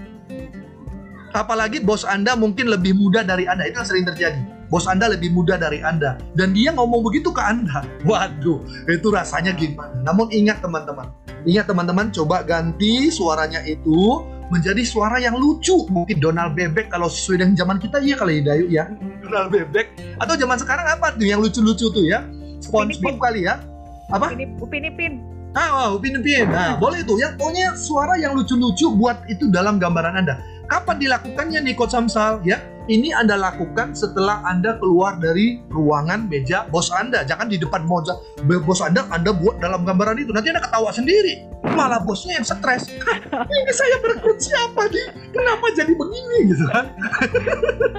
[1.37, 3.69] Apalagi bos Anda mungkin lebih muda dari Anda.
[3.69, 4.41] Itu yang sering terjadi.
[4.73, 6.17] Bos Anda lebih muda dari Anda.
[6.33, 7.85] Dan dia ngomong begitu ke Anda.
[8.09, 9.93] Waduh, itu rasanya gimana?
[10.01, 11.13] Namun ingat teman-teman.
[11.45, 15.85] Ingat teman-teman, coba ganti suaranya itu menjadi suara yang lucu.
[15.93, 18.89] Mungkin Donald Bebek kalau sesuai dengan zaman kita iya kali Dayu ya.
[19.21, 19.93] Donald Bebek.
[20.17, 22.25] Atau zaman sekarang apa tuh yang lucu-lucu tuh ya?
[22.65, 23.61] SpongeBob kali ya.
[24.09, 24.33] Apa?
[24.59, 25.21] Upin Ipin.
[25.53, 26.49] Ah, oh, Upin Ipin.
[26.49, 27.17] Nah, boleh itu.
[27.21, 30.37] Yang pokoknya suara yang lucu-lucu buat itu dalam gambaran Anda.
[30.67, 32.43] Kapan dilakukannya nih Coach Samsal?
[32.43, 37.23] Ya, ini Anda lakukan setelah Anda keluar dari ruangan meja bos Anda.
[37.27, 40.31] Jangan di depan moja bos Anda, Anda buat dalam gambaran itu.
[40.35, 41.47] Nanti Anda ketawa sendiri.
[41.67, 42.87] Malah bosnya yang stres.
[42.91, 45.07] ini saya berikut siapa nih?
[45.35, 46.85] Kenapa jadi begini gitu kan?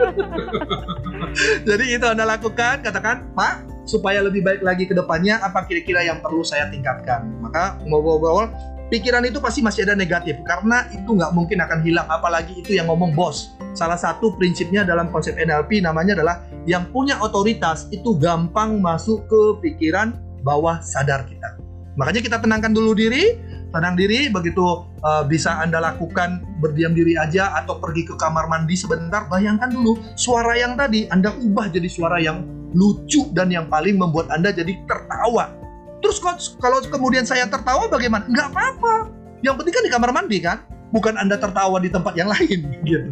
[1.68, 6.20] jadi itu Anda lakukan, katakan, Pak, supaya lebih baik lagi ke depannya apa kira-kira yang
[6.20, 7.28] perlu saya tingkatkan.
[7.39, 8.51] Maka ngobrol-ngobrol
[8.88, 12.88] pikiran itu pasti masih ada negatif karena itu nggak mungkin akan hilang apalagi itu yang
[12.88, 13.55] ngomong bos.
[13.75, 16.35] Salah satu prinsipnya dalam konsep NLP namanya adalah
[16.65, 21.59] yang punya otoritas itu gampang masuk ke pikiran bawah sadar kita.
[21.97, 23.41] Makanya kita tenangkan dulu diri,
[23.73, 28.77] tenang diri begitu uh, bisa Anda lakukan berdiam diri aja atau pergi ke kamar mandi
[28.77, 32.45] sebentar, bayangkan dulu suara yang tadi Anda ubah jadi suara yang
[32.77, 35.56] lucu dan yang paling membuat Anda jadi tertawa.
[36.01, 36.17] Terus
[36.61, 38.25] kalau kemudian saya tertawa bagaimana?
[38.29, 39.09] Nggak apa-apa.
[39.41, 40.57] Yang penting kan di kamar mandi kan,
[40.93, 43.09] bukan Anda tertawa di tempat yang lain gitu.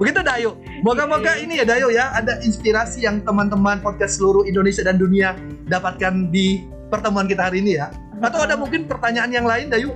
[0.00, 0.56] Begitu Dayo.
[0.80, 5.36] Moga-moga ini ya Dayo ya, ada inspirasi yang teman-teman podcast seluruh Indonesia dan dunia
[5.68, 7.92] dapatkan di pertemuan kita hari ini ya.
[8.24, 9.92] Atau ada mungkin pertanyaan yang lain Dayo?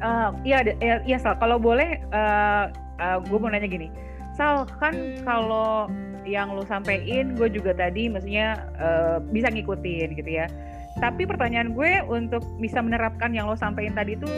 [0.00, 1.36] Uh, iya, iya, iya Sal.
[1.36, 2.70] Kalau boleh, uh,
[3.02, 3.90] uh, gue mau nanya gini.
[4.38, 4.94] Sal, kan
[5.26, 5.90] kalau
[6.24, 10.46] yang lo sampein gue juga tadi maksudnya uh, bisa ngikutin gitu ya
[11.00, 14.30] tapi pertanyaan gue untuk bisa menerapkan yang lo sampein tadi itu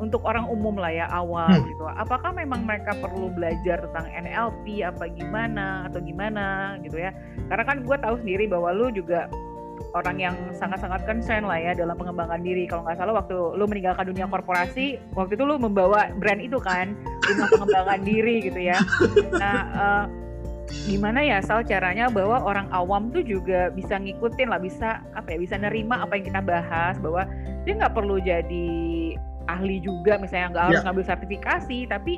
[0.00, 1.66] untuk orang umum lah ya awal hmm.
[1.68, 7.12] gitu apakah memang mereka perlu belajar tentang NLP apa gimana atau gimana gitu ya
[7.52, 9.28] karena kan gue tahu sendiri bahwa lo juga
[9.94, 12.68] orang yang sangat-sangat concern lah ya dalam pengembangan diri.
[12.70, 16.94] Kalau nggak salah waktu lu meninggalkan dunia korporasi, waktu itu lu membawa brand itu kan,
[17.26, 18.78] rumah pengembangan diri gitu ya.
[19.34, 20.04] Nah, uh,
[20.86, 25.38] gimana ya Sal caranya bahwa orang awam tuh juga bisa ngikutin lah bisa apa ya
[25.42, 27.26] bisa nerima apa yang kita bahas bahwa
[27.66, 28.70] dia nggak perlu jadi
[29.50, 30.86] ahli juga misalnya nggak harus yeah.
[30.86, 32.12] ngambil sertifikasi tapi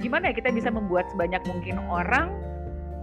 [0.00, 2.32] gimana ya kita bisa membuat sebanyak mungkin orang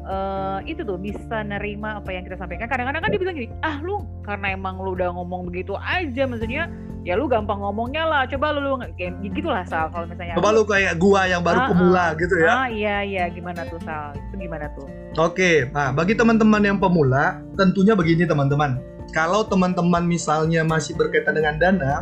[0.09, 3.77] uh, itu tuh bisa nerima apa yang kita sampaikan kadang-kadang kan dia bilang gini ah
[3.79, 6.67] lu karena emang lu udah ngomong begitu aja maksudnya
[7.07, 10.63] ya lu gampang ngomongnya lah coba lu, lu kayak gitulah Sal kalau misalnya coba lu
[10.67, 12.49] kayak gua yang baru ah, pemula ah, gitu ya.
[12.51, 14.15] Ah iya iya gimana tuh Sal?
[14.15, 14.87] Itu gimana tuh?
[15.15, 18.79] Oke nah bagi teman-teman yang pemula tentunya begini teman-teman.
[19.15, 21.93] Kalau teman-teman misalnya masih berkaitan dengan dana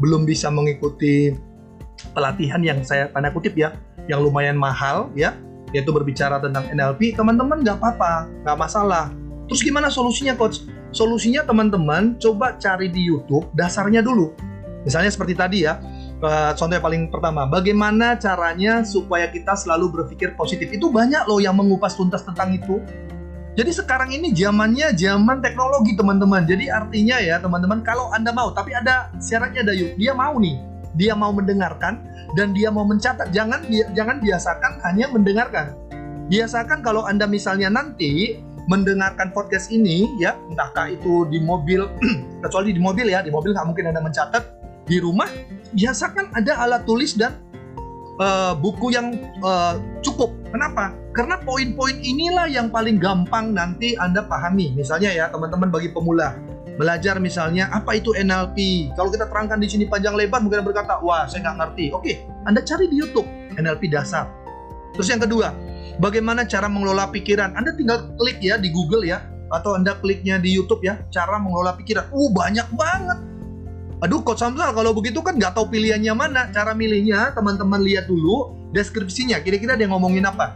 [0.00, 1.34] belum bisa mengikuti
[2.14, 3.74] pelatihan yang saya tanda kutip ya
[4.06, 5.34] yang lumayan mahal ya
[5.74, 9.12] yaitu berbicara tentang NLP teman-teman nggak apa-apa nggak masalah.
[9.48, 14.32] Terus gimana solusinya coach Solusinya teman-teman coba cari di YouTube dasarnya dulu.
[14.88, 15.76] Misalnya seperti tadi ya,
[16.22, 20.72] eh, contoh yang paling pertama, bagaimana caranya supaya kita selalu berpikir positif.
[20.72, 22.80] Itu banyak loh yang mengupas tuntas tentang itu.
[23.58, 26.46] Jadi sekarang ini zamannya zaman teknologi teman-teman.
[26.46, 30.56] Jadi artinya ya teman-teman kalau Anda mau, tapi ada syaratnya Dayu, dia mau nih,
[30.94, 31.98] dia mau mendengarkan
[32.38, 33.34] dan dia mau mencatat.
[33.34, 33.66] Jangan
[33.98, 35.74] jangan biasakan hanya mendengarkan.
[36.30, 38.38] Biasakan kalau Anda misalnya nanti
[38.68, 41.88] mendengarkan podcast ini ya entahkah itu di mobil
[42.44, 44.44] kecuali di mobil ya di mobil nggak mungkin anda mencatat
[44.84, 45.28] di rumah
[45.72, 47.40] biasakan ada alat tulis dan
[48.20, 50.32] uh, buku yang uh, cukup.
[50.52, 50.92] Kenapa?
[51.12, 54.72] Karena poin-poin inilah yang paling gampang nanti anda pahami.
[54.76, 56.36] Misalnya ya teman-teman bagi pemula
[56.78, 61.26] belajar misalnya apa itu NLP kalau kita terangkan di sini panjang lebar mungkin berkata wah
[61.26, 61.84] saya nggak ngerti.
[61.90, 62.12] Oke
[62.46, 63.26] anda cari di YouTube
[63.58, 64.30] NLP dasar.
[64.94, 65.50] Terus yang kedua
[65.98, 67.54] bagaimana cara mengelola pikiran.
[67.54, 69.22] Anda tinggal klik ya di Google ya,
[69.52, 72.08] atau Anda kliknya di YouTube ya, cara mengelola pikiran.
[72.14, 73.18] Uh, banyak banget.
[73.98, 76.46] Aduh, Coach Samsal, kalau begitu kan nggak tahu pilihannya mana.
[76.54, 79.42] Cara milihnya, teman-teman lihat dulu deskripsinya.
[79.42, 80.54] Kira-kira dia ngomongin apa.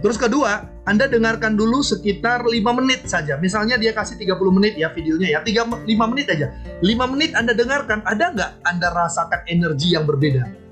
[0.00, 3.36] Terus kedua, Anda dengarkan dulu sekitar 5 menit saja.
[3.36, 5.40] Misalnya dia kasih 30 menit ya videonya ya.
[5.44, 6.48] 3, 5 menit aja.
[6.80, 10.67] 5 menit Anda dengarkan, ada nggak Anda rasakan energi yang berbeda?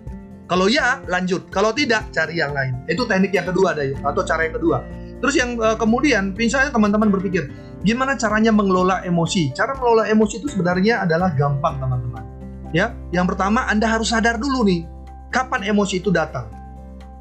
[0.46, 1.50] Kalau ya, lanjut.
[1.50, 2.86] Kalau tidak, cari yang lain.
[2.86, 4.78] Itu teknik yang kedua, Dayu, atau cara yang kedua.
[5.18, 7.50] Terus yang uh, kemudian, misalnya teman-teman berpikir,
[7.82, 9.50] gimana caranya mengelola emosi?
[9.50, 12.22] Cara mengelola emosi itu sebenarnya adalah gampang, teman-teman.
[12.70, 14.86] Ya, yang pertama Anda harus sadar dulu nih,
[15.34, 16.46] kapan emosi itu datang.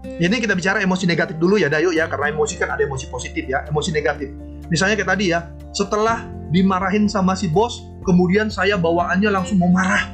[0.05, 3.49] Ini kita bicara emosi negatif dulu ya, Dayu ya, karena emosi kan ada emosi positif
[3.49, 4.29] ya, emosi negatif.
[4.69, 10.13] Misalnya kayak tadi ya, setelah dimarahin sama si bos, kemudian saya bawaannya langsung mau marah.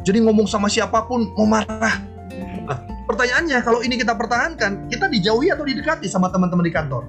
[0.00, 2.11] Jadi ngomong sama siapa pun mau marah
[3.12, 7.04] pertanyaannya kalau ini kita pertahankan, kita dijauhi atau didekati sama teman-teman di kantor?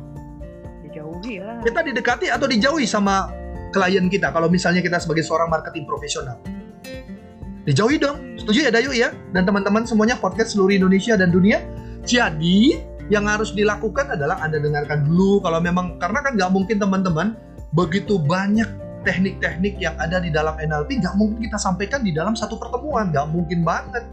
[0.84, 1.64] Dijauhi lah.
[1.64, 3.32] Kita didekati atau dijauhi sama
[3.72, 6.38] klien kita kalau misalnya kita sebagai seorang marketing profesional?
[7.64, 8.36] Dijauhi dong.
[8.36, 9.16] Setuju ya Dayu ya?
[9.32, 11.64] Dan teman-teman semuanya podcast seluruh Indonesia dan dunia.
[12.04, 12.76] Jadi
[13.08, 17.28] yang harus dilakukan adalah Anda dengarkan dulu kalau memang karena kan nggak mungkin teman-teman
[17.72, 18.68] begitu banyak
[19.04, 23.28] teknik-teknik yang ada di dalam NLP nggak mungkin kita sampaikan di dalam satu pertemuan nggak
[23.32, 24.04] mungkin banget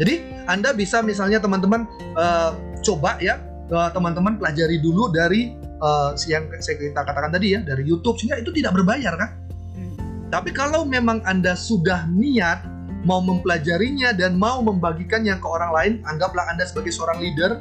[0.00, 1.84] jadi Anda bisa misalnya teman-teman
[2.16, 3.36] uh, coba ya
[3.68, 5.52] uh, teman-teman pelajari dulu dari
[5.84, 9.30] uh, yang saya kita katakan tadi ya dari YouTube sehingga itu tidak berbayar kan.
[9.76, 9.96] Hmm.
[10.32, 12.64] Tapi kalau memang Anda sudah niat
[13.04, 17.60] mau mempelajarinya dan mau membagikannya ke orang lain, anggaplah Anda sebagai seorang leader,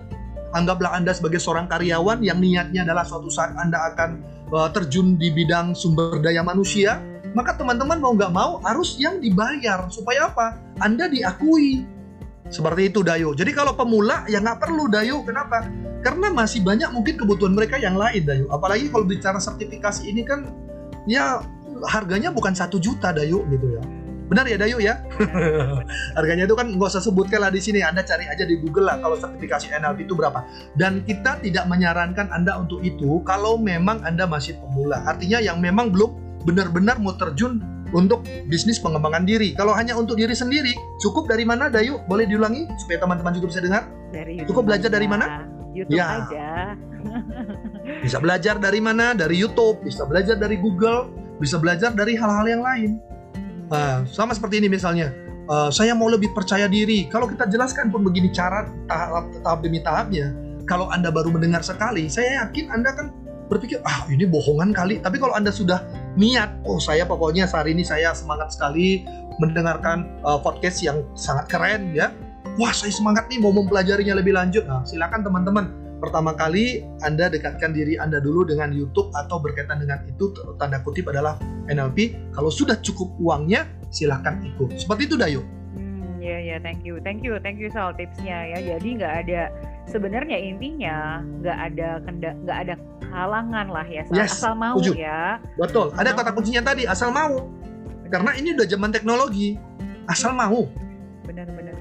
[0.49, 4.09] Anggaplah Anda sebagai seorang karyawan yang niatnya adalah suatu saat Anda akan
[4.49, 6.97] uh, terjun di bidang sumber daya manusia,
[7.37, 10.57] maka teman-teman mau nggak mau harus yang dibayar supaya apa?
[10.81, 11.85] Anda diakui.
[12.49, 13.37] Seperti itu Dayo.
[13.37, 15.21] Jadi kalau pemula ya nggak perlu Dayo.
[15.21, 15.69] Kenapa?
[16.01, 18.45] Karena masih banyak mungkin kebutuhan mereka yang lain Dayo.
[18.49, 20.49] Apalagi kalau bicara sertifikasi ini kan
[21.05, 21.45] ya
[21.85, 23.83] harganya bukan satu juta Dayo gitu ya.
[24.29, 25.01] Benar ya Dayu ya?
[26.17, 27.81] Harganya itu kan nggak usah sebutkan lah di sini.
[27.81, 30.45] Anda cari aja di Google lah kalau sertifikasi NLP itu berapa.
[30.77, 35.01] Dan kita tidak menyarankan Anda untuk itu kalau memang Anda masih pemula.
[35.01, 37.57] Artinya yang memang belum benar-benar mau terjun
[37.91, 39.53] untuk bisnis pengembangan diri.
[39.57, 42.01] Kalau hanya untuk diri sendiri, cukup dari mana Dayu?
[42.05, 43.83] Boleh diulangi supaya teman-teman juga bisa dengar?
[44.09, 45.25] Dari YouTube cukup belajar dari mana?
[45.73, 46.25] YouTube ya.
[46.25, 46.49] aja.
[48.05, 49.13] bisa belajar dari mana?
[49.13, 52.91] Dari YouTube, bisa belajar dari Google, bisa belajar dari hal-hal yang lain.
[53.69, 55.13] Nah, sama seperti ini misalnya,
[55.45, 57.05] uh, saya mau lebih percaya diri.
[57.07, 60.33] Kalau kita jelaskan pun begini cara tahap, tahap demi tahapnya.
[60.65, 63.07] Kalau Anda baru mendengar sekali, saya yakin Anda kan
[63.49, 65.01] berpikir, ah ini bohongan kali.
[65.01, 65.81] Tapi kalau Anda sudah
[66.15, 69.03] niat, oh saya pokoknya saat ini saya semangat sekali
[69.41, 72.13] mendengarkan uh, podcast yang sangat keren ya.
[72.61, 74.67] Wah saya semangat nih mau mempelajarinya lebih lanjut.
[74.69, 75.65] Nah silakan teman-teman
[75.99, 81.07] pertama kali Anda dekatkan diri Anda dulu dengan YouTube atau berkaitan dengan itu tanda kutip
[81.11, 82.31] adalah NLP.
[82.35, 84.75] Kalau sudah cukup uangnya, silahkan ikut.
[84.75, 85.41] Seperti itu Dayu.
[85.75, 88.75] Hmm, ya ya, thank you, thank you, thank you soal tipsnya ya.
[88.75, 89.41] Jadi nggak ada
[89.87, 91.87] sebenarnya intinya nggak ada
[92.43, 92.73] nggak ada
[93.09, 94.93] halangan lah ya yes, asal mau tujuh.
[94.97, 95.41] ya.
[95.57, 95.91] Betul.
[95.97, 97.49] Ada kata kuncinya tadi asal mau.
[98.09, 99.57] Karena ini udah zaman teknologi.
[100.09, 100.65] Asal mau.
[101.25, 101.79] Benar-benar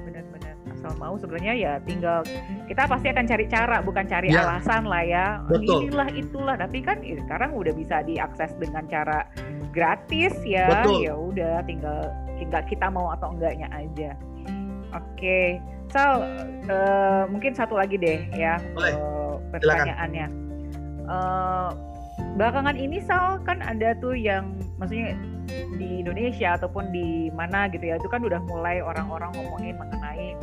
[1.09, 2.21] mau sebenarnya ya tinggal
[2.67, 4.43] kita pasti akan cari cara bukan cari ya.
[4.43, 5.87] alasan lah ya Betul.
[5.87, 9.25] inilah itulah tapi kan ya, sekarang udah bisa diakses dengan cara
[9.71, 14.13] gratis ya ya udah tinggal tinggal kita mau atau enggaknya aja
[14.91, 15.57] oke okay.
[15.89, 16.21] Sal
[16.69, 20.48] uh, mungkin satu lagi deh ya Uh, pertanyaannya
[21.09, 21.73] uh,
[22.37, 25.17] belakangan ini Sal kan ada tuh yang maksudnya
[25.81, 30.37] di Indonesia ataupun di mana gitu ya itu kan udah mulai orang-orang ngomongin mengenai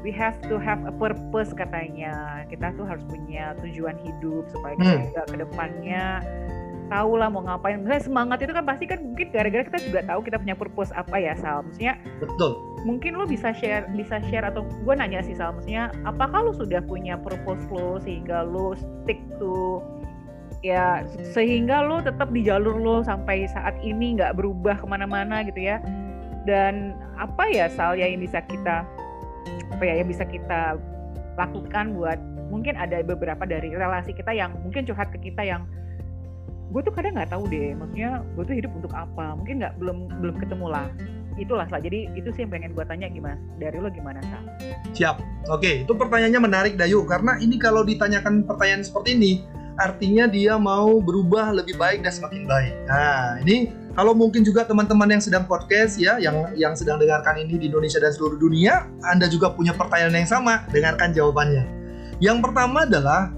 [0.00, 2.44] we have to have a purpose katanya.
[2.48, 5.04] Kita tuh harus punya tujuan hidup supaya kita hmm.
[5.12, 6.04] juga ke depannya
[6.90, 7.78] tahu lah mau ngapain.
[7.78, 11.16] Misalnya semangat itu kan pasti kan mungkin gara-gara kita juga tahu kita punya purpose apa
[11.20, 11.62] ya Sal.
[11.62, 15.52] Maksudnya betul mungkin lo bisa share bisa share atau gue nanya sih Sal.
[15.56, 19.84] Maksudnya apakah lo sudah punya purpose lo sehingga lo stick to
[20.64, 25.60] ya sehingga lo tetap di jalur lo sampai saat ini nggak berubah ke mana-mana gitu
[25.60, 25.80] ya?
[26.48, 28.84] Dan apa ya Sal ya yang bisa kita
[29.70, 30.80] apa ya yang bisa kita
[31.36, 32.18] lakukan buat
[32.50, 35.64] mungkin ada beberapa dari relasi kita yang mungkin curhat ke kita yang
[36.70, 39.36] gue tuh kadang nggak tahu deh maksudnya gue tuh hidup untuk apa?
[39.36, 40.88] Mungkin nggak belum belum ketemu lah
[41.38, 43.38] itulah lah jadi itu sih yang pengen gue tanya gimana?
[43.60, 44.42] Dari lo gimana sah
[44.94, 45.22] siap.
[45.50, 47.06] Oke itu pertanyaannya menarik Dayu.
[47.06, 49.32] Karena ini kalau ditanyakan pertanyaan seperti ini
[49.80, 52.74] artinya dia mau berubah lebih baik dan semakin baik.
[52.84, 57.58] Nah ini kalau mungkin juga teman-teman yang sedang podcast ya, yang yang sedang dengarkan ini
[57.58, 61.64] di Indonesia dan seluruh dunia, Anda juga punya pertanyaan yang sama, dengarkan jawabannya.
[62.22, 63.32] Yang pertama adalah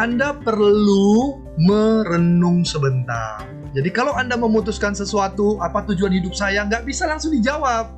[0.00, 3.57] Anda perlu merenung sebentar.
[3.76, 7.92] Jadi kalau Anda memutuskan sesuatu, apa tujuan hidup saya, nggak bisa langsung dijawab.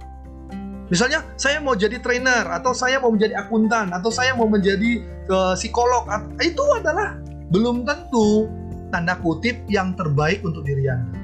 [0.90, 5.54] Misalnya, saya mau jadi trainer, atau saya mau menjadi akuntan, atau saya mau menjadi uh,
[5.54, 6.10] psikolog.
[6.42, 7.22] Itu adalah
[7.54, 8.50] belum tentu
[8.90, 11.14] tanda kutip yang terbaik untuk diri Anda.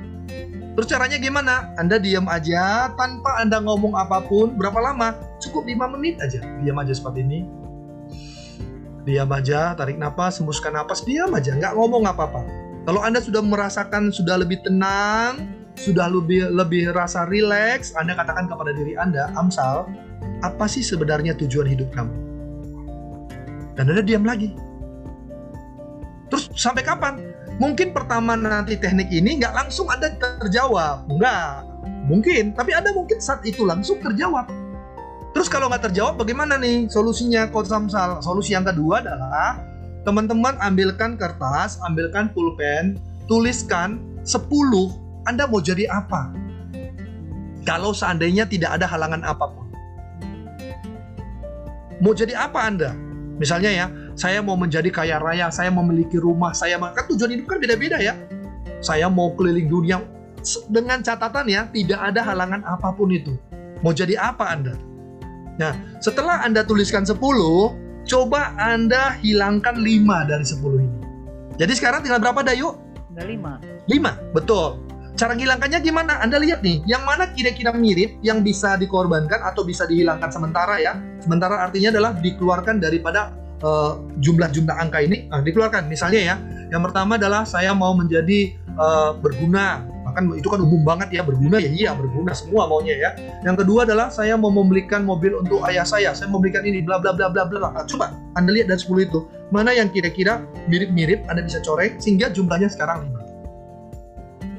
[0.78, 1.72] Terus caranya gimana?
[1.80, 4.54] Anda diam aja tanpa Anda ngomong apa pun.
[4.60, 5.16] Berapa lama?
[5.40, 6.44] Cukup 5 menit aja.
[6.62, 7.40] Diam aja seperti ini.
[9.08, 12.65] Diam aja, tarik nafas, hembuskan nafas, diam aja, nggak ngomong apa-apa.
[12.86, 18.70] Kalau Anda sudah merasakan sudah lebih tenang, sudah lebih lebih rasa rileks, Anda katakan kepada
[18.70, 19.90] diri Anda, Amsal,
[20.46, 22.14] apa sih sebenarnya tujuan hidup kamu?
[23.74, 24.54] Dan Anda diam lagi.
[26.30, 27.26] Terus sampai kapan?
[27.58, 30.06] Mungkin pertama nanti teknik ini nggak langsung ada
[30.38, 31.66] terjawab, nggak
[32.06, 32.54] mungkin.
[32.54, 34.46] Tapi ada mungkin saat itu langsung terjawab.
[35.34, 38.22] Terus kalau nggak terjawab bagaimana nih solusinya Coach Samsal?
[38.22, 39.65] Solusi yang kedua adalah
[40.06, 42.94] teman-teman ambilkan kertas, ambilkan pulpen,
[43.26, 44.46] tuliskan 10
[45.26, 46.30] Anda mau jadi apa?
[47.66, 49.66] Kalau seandainya tidak ada halangan apa pun.
[51.98, 52.94] Mau jadi apa Anda?
[53.42, 57.58] Misalnya ya, saya mau menjadi kaya raya, saya memiliki rumah, saya kan tujuan hidup kan
[57.58, 58.14] beda-beda ya.
[58.78, 59.98] Saya mau keliling dunia
[60.70, 63.34] dengan catatan ya, tidak ada halangan apa pun itu.
[63.82, 64.78] Mau jadi apa Anda?
[65.58, 67.18] Nah, setelah Anda tuliskan 10,
[68.06, 70.98] coba Anda hilangkan 5 dari 10 ini.
[71.58, 72.78] Jadi sekarang tinggal berapa Dayu?
[73.12, 73.58] Tinggal
[73.90, 73.90] 5.
[73.90, 74.86] 5, betul.
[75.16, 76.20] Cara menghilangkannya gimana?
[76.20, 80.92] Anda lihat nih, yang mana kira-kira mirip yang bisa dikorbankan atau bisa dihilangkan sementara ya.
[81.24, 83.32] Sementara artinya adalah dikeluarkan daripada
[83.64, 85.88] uh, jumlah-jumlah angka ini nah, dikeluarkan.
[85.88, 86.36] Misalnya ya,
[86.68, 89.95] yang pertama adalah saya mau menjadi uh, berguna.
[90.16, 93.10] Bahkan itu kan umum banget ya berguna ya iya berguna semua maunya ya.
[93.44, 96.16] Yang kedua adalah saya mau membelikan mobil untuk ayah saya.
[96.16, 97.68] Saya mau membelikan ini bla bla bla bla bla.
[97.68, 100.40] Nah, coba Anda lihat dari 10 itu mana yang kira-kira
[100.72, 103.12] mirip-mirip Anda bisa corek sehingga jumlahnya sekarang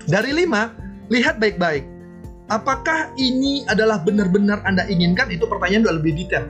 [0.05, 0.13] 5.
[0.13, 1.89] Dari 5, lihat baik-baik.
[2.53, 5.33] Apakah ini adalah benar-benar Anda inginkan?
[5.33, 6.45] Itu pertanyaan udah lebih detail.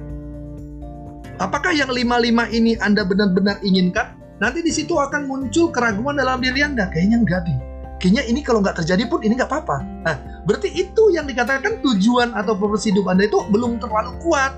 [1.39, 4.19] Apakah yang lima-lima ini Anda benar-benar inginkan?
[4.43, 6.91] Nanti di situ akan muncul keraguan dalam diri Anda.
[6.91, 7.76] Kayaknya enggak deh.
[7.97, 9.77] Kayaknya ini kalau nggak terjadi pun ini nggak apa-apa.
[10.05, 14.53] Nah, berarti itu yang dikatakan tujuan atau purpose hidup Anda itu belum terlalu kuat.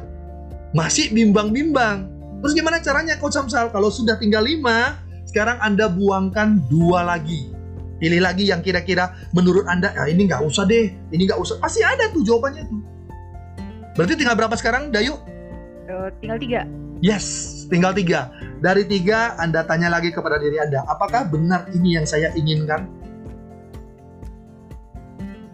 [0.75, 2.11] Masih bimbang-bimbang.
[2.43, 3.71] Terus gimana caranya Coach Samsal?
[3.71, 7.51] Kalau sudah tinggal lima, sekarang Anda buangkan dua lagi.
[7.99, 11.59] Pilih lagi yang kira-kira menurut Anda, ya ini nggak usah deh, ini nggak usah.
[11.63, 12.79] Pasti ada tuh jawabannya tuh.
[13.95, 15.15] Berarti tinggal berapa sekarang, Dayu?
[15.87, 16.63] Uh, tinggal tiga.
[16.99, 18.31] Yes, tinggal tiga.
[18.59, 22.98] Dari tiga, Anda tanya lagi kepada diri Anda, apakah benar ini yang saya inginkan?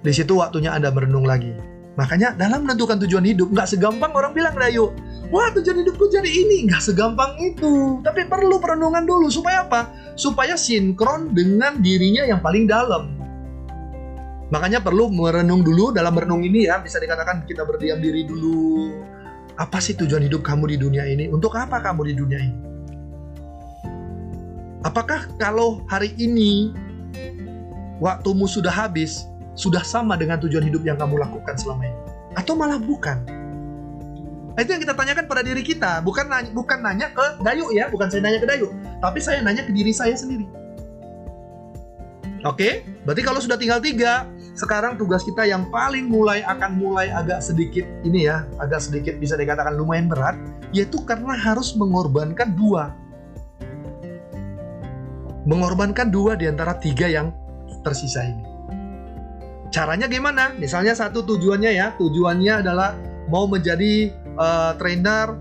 [0.06, 1.50] Di situ waktunya Anda merenung lagi.
[1.98, 4.94] Makanya dalam menentukan tujuan hidup, nggak segampang orang bilang, Dayu,
[5.34, 6.70] wah tujuan hidupku jadi ini.
[6.70, 8.04] Nggak segampang itu.
[8.06, 9.34] Tapi perlu perenungan dulu.
[9.34, 9.90] Supaya apa?
[10.14, 13.18] Supaya sinkron dengan dirinya yang paling dalam.
[14.54, 18.94] Makanya perlu merenung dulu dalam merenung ini ya, bisa dikatakan kita berdiam diri dulu,
[19.58, 21.26] apa sih tujuan hidup kamu di dunia ini?
[21.34, 22.60] Untuk apa kamu di dunia ini?
[24.86, 26.70] Apakah kalau hari ini
[27.98, 29.26] waktumu sudah habis,
[29.56, 32.00] sudah sama dengan tujuan hidup yang kamu lakukan selama ini?
[32.36, 33.24] Atau malah bukan?
[34.56, 37.92] Nah, itu yang kita tanyakan pada diri kita, bukan nanya, bukan nanya ke Dayu ya,
[37.92, 38.72] bukan saya nanya ke Dayu,
[39.04, 40.48] tapi saya nanya ke diri saya sendiri.
[42.48, 47.44] Oke, berarti kalau sudah tinggal tiga, sekarang tugas kita yang paling mulai akan mulai agak
[47.44, 50.40] sedikit ini ya, agak sedikit bisa dikatakan lumayan berat,
[50.72, 52.96] yaitu karena harus mengorbankan dua.
[55.44, 57.36] Mengorbankan dua di antara tiga yang
[57.84, 58.55] tersisa ini.
[59.74, 60.54] Caranya gimana?
[60.56, 62.96] Misalnya satu tujuannya ya, tujuannya adalah
[63.28, 65.36] mau menjadi uh, trainer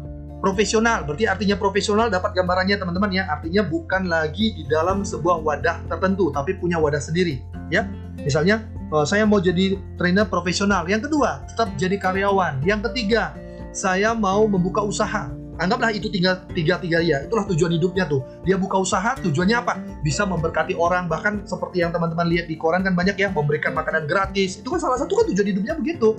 [0.45, 1.09] profesional.
[1.09, 3.25] Berarti artinya profesional dapat gambarannya teman-teman ya.
[3.33, 7.41] Artinya bukan lagi di dalam sebuah wadah tertentu, tapi punya wadah sendiri
[7.73, 7.89] ya.
[8.21, 10.85] Misalnya uh, saya mau jadi trainer profesional.
[10.85, 12.61] Yang kedua, tetap jadi karyawan.
[12.65, 13.33] Yang ketiga,
[13.73, 15.33] saya mau membuka usaha.
[15.55, 17.23] Anggaplah itu tinggal tiga tiga ya.
[17.23, 18.27] Itulah tujuan hidupnya tuh.
[18.43, 19.79] Dia buka usaha, tujuannya apa?
[20.03, 21.07] Bisa memberkati orang.
[21.07, 24.59] Bahkan seperti yang teman-teman lihat di koran kan banyak ya, memberikan makanan gratis.
[24.59, 26.19] Itu kan salah satu kan tujuan hidupnya begitu.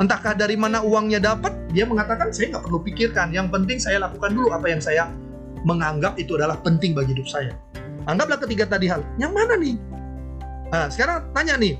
[0.00, 3.36] Entahkah dari mana uangnya dapat, dia mengatakan saya nggak perlu pikirkan.
[3.36, 5.12] Yang penting saya lakukan dulu apa yang saya
[5.68, 7.52] menganggap itu adalah penting bagi hidup saya.
[8.08, 9.04] Anggaplah ketiga tadi hal.
[9.20, 9.76] Yang mana nih?
[10.72, 11.76] Nah, sekarang tanya nih,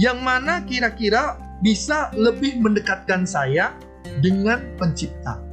[0.00, 3.76] yang mana kira-kira bisa lebih mendekatkan saya
[4.24, 5.43] dengan pencipta?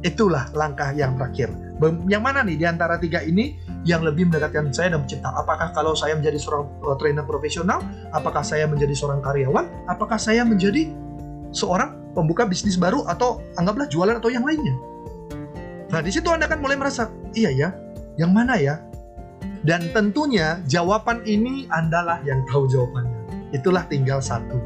[0.00, 1.52] Itulah langkah yang terakhir.
[2.08, 5.32] Yang mana nih di antara tiga ini yang lebih mendekatkan saya dan pencipta?
[5.32, 7.84] Apakah kalau saya menjadi seorang uh, trainer profesional?
[8.12, 9.68] Apakah saya menjadi seorang karyawan?
[9.88, 10.88] Apakah saya menjadi
[11.52, 14.72] seorang pembuka bisnis baru atau anggaplah jualan atau yang lainnya?
[15.90, 17.68] Nah, di situ Anda akan mulai merasa, iya ya,
[18.16, 18.78] yang mana ya?
[19.60, 23.20] Dan tentunya jawaban ini Andalah yang tahu jawabannya.
[23.52, 24.56] Itulah tinggal satu.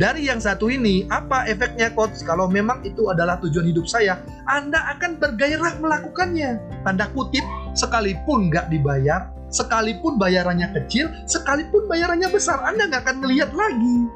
[0.00, 2.24] Dari yang satu ini, apa efeknya coach?
[2.24, 4.16] Kalau memang itu adalah tujuan hidup saya,
[4.48, 6.56] Anda akan bergairah melakukannya.
[6.88, 7.44] Tanda kutip,
[7.76, 14.08] sekalipun nggak dibayar, sekalipun bayarannya kecil, sekalipun bayarannya besar, Anda nggak akan melihat lagi.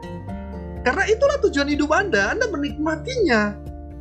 [0.89, 3.53] Karena itulah tujuan hidup Anda, Anda menikmatinya.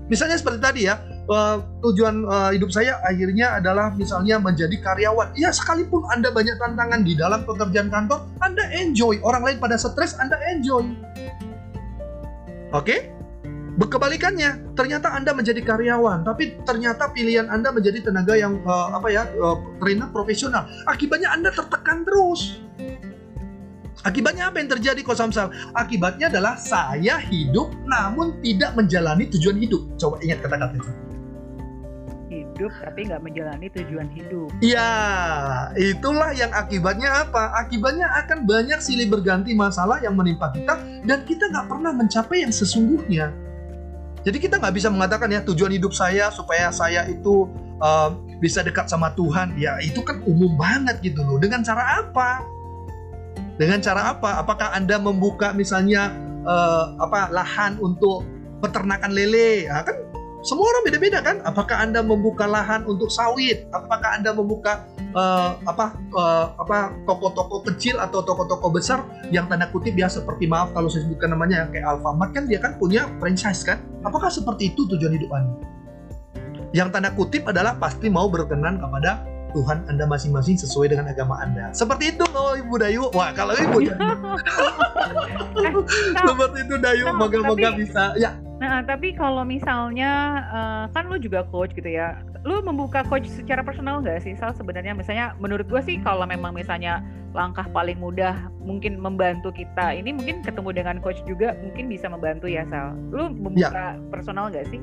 [0.08, 5.36] Misalnya seperti tadi ya, uh, tujuan uh, hidup saya akhirnya adalah misalnya menjadi karyawan.
[5.36, 9.20] Ya sekalipun Anda banyak tantangan di dalam pekerjaan kantor, Anda enjoy.
[9.20, 10.88] Orang lain pada stres, Anda enjoy.
[12.74, 12.86] Oke?
[12.90, 13.00] Okay?
[13.74, 19.30] Kebalikannya, ternyata Anda menjadi karyawan, tapi ternyata pilihan Anda menjadi tenaga yang uh, apa ya,
[19.38, 20.66] uh, trainer profesional.
[20.90, 22.62] Akibatnya Anda tertekan terus.
[24.02, 25.54] Akibatnya apa yang terjadi kok Samsal?
[25.78, 29.94] Akibatnya adalah saya hidup namun tidak menjalani tujuan hidup.
[29.96, 31.13] Coba ingat kata-kata itu
[32.54, 34.54] hidup tapi nggak menjalani tujuan hidup.
[34.62, 34.92] Iya,
[35.74, 37.58] itulah yang akibatnya apa?
[37.66, 42.54] Akibatnya akan banyak silih berganti masalah yang menimpa kita dan kita nggak pernah mencapai yang
[42.54, 43.34] sesungguhnya.
[44.24, 47.50] Jadi kita nggak bisa mengatakan ya tujuan hidup saya supaya saya itu
[47.84, 49.60] uh, bisa dekat sama Tuhan.
[49.60, 51.42] Ya itu kan umum banget gitu loh.
[51.42, 52.40] Dengan cara apa?
[53.60, 54.40] Dengan cara apa?
[54.40, 56.16] Apakah anda membuka misalnya
[56.48, 58.24] uh, apa lahan untuk
[58.64, 59.68] peternakan lele?
[59.68, 60.13] Ya, kan
[60.44, 61.40] semua orang beda-beda kan?
[61.48, 63.64] Apakah Anda membuka lahan untuk sawit?
[63.72, 64.84] Apakah Anda membuka
[65.16, 70.76] uh, apa uh, apa toko-toko kecil atau toko-toko besar yang tanda kutip ya seperti maaf
[70.76, 73.80] kalau saya sebutkan namanya kayak Alfamart kan dia kan punya franchise kan?
[74.04, 75.56] Apakah seperti itu tujuan hidup Anda?
[76.76, 79.24] Yang tanda kutip adalah pasti mau berkenan kepada
[79.54, 81.70] Tuhan Anda masing-masing sesuai dengan agama Anda.
[81.72, 83.08] Seperti itu loh Ibu Dayu.
[83.14, 83.80] Wah, kalau Ibu
[85.64, 85.74] eh,
[86.18, 88.18] seperti itu Dayu, moga-moga bisa.
[88.18, 88.34] Ya.
[88.58, 92.18] Nah, tapi kalau misalnya uh, kan lu juga coach gitu ya.
[92.44, 94.34] Lu membuka coach secara personal nggak sih?
[94.36, 97.04] Sal sebenarnya misalnya menurut gue sih kalau memang misalnya
[97.34, 102.46] langkah paling mudah mungkin membantu kita ini mungkin ketemu dengan coach juga mungkin bisa membantu
[102.46, 102.94] ya Sal.
[103.10, 104.00] Lu membuka ya.
[104.14, 104.80] personal nggak sih?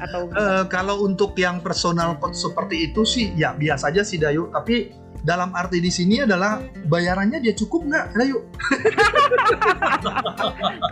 [0.00, 4.94] atau uh, kalau untuk yang personal seperti itu sih ya biasa aja sih Dayu tapi
[5.22, 8.40] dalam arti di sini adalah bayarannya dia cukup nggak Dayu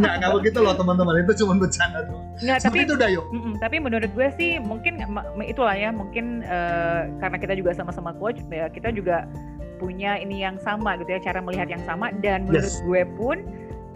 [0.00, 1.24] nggak nggak begitu loh teman-teman.
[1.24, 2.20] Itu cuma bercanda tuh.
[2.44, 3.24] Nggak, tapi itu dah yuk.
[3.32, 5.00] Mm -mm, tapi menurut gue sih mungkin
[5.48, 5.88] itulah ya.
[5.88, 9.24] Mungkin uh, karena kita juga sama-sama coach, ya kita juga
[9.76, 12.12] punya ini yang sama gitu ya, cara melihat yang sama.
[12.20, 12.82] Dan menurut yes.
[12.84, 13.36] gue pun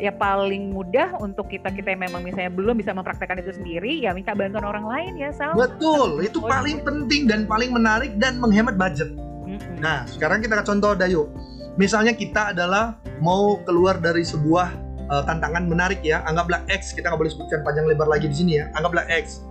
[0.01, 4.17] ya paling mudah untuk kita kita yang memang misalnya belum bisa mempraktekkan itu sendiri ya
[4.17, 5.53] minta bantuan orang lain ya Sal.
[5.53, 9.13] Betul, itu paling penting dan paling menarik dan menghemat budget.
[9.45, 9.85] Mm-hmm.
[9.85, 11.29] Nah, sekarang kita contoh Dayu.
[11.77, 14.73] Misalnya kita adalah mau keluar dari sebuah
[15.13, 18.53] uh, tantangan menarik ya, anggaplah X, kita nggak boleh sebutkan panjang lebar lagi di sini
[18.59, 19.45] ya, anggaplah X.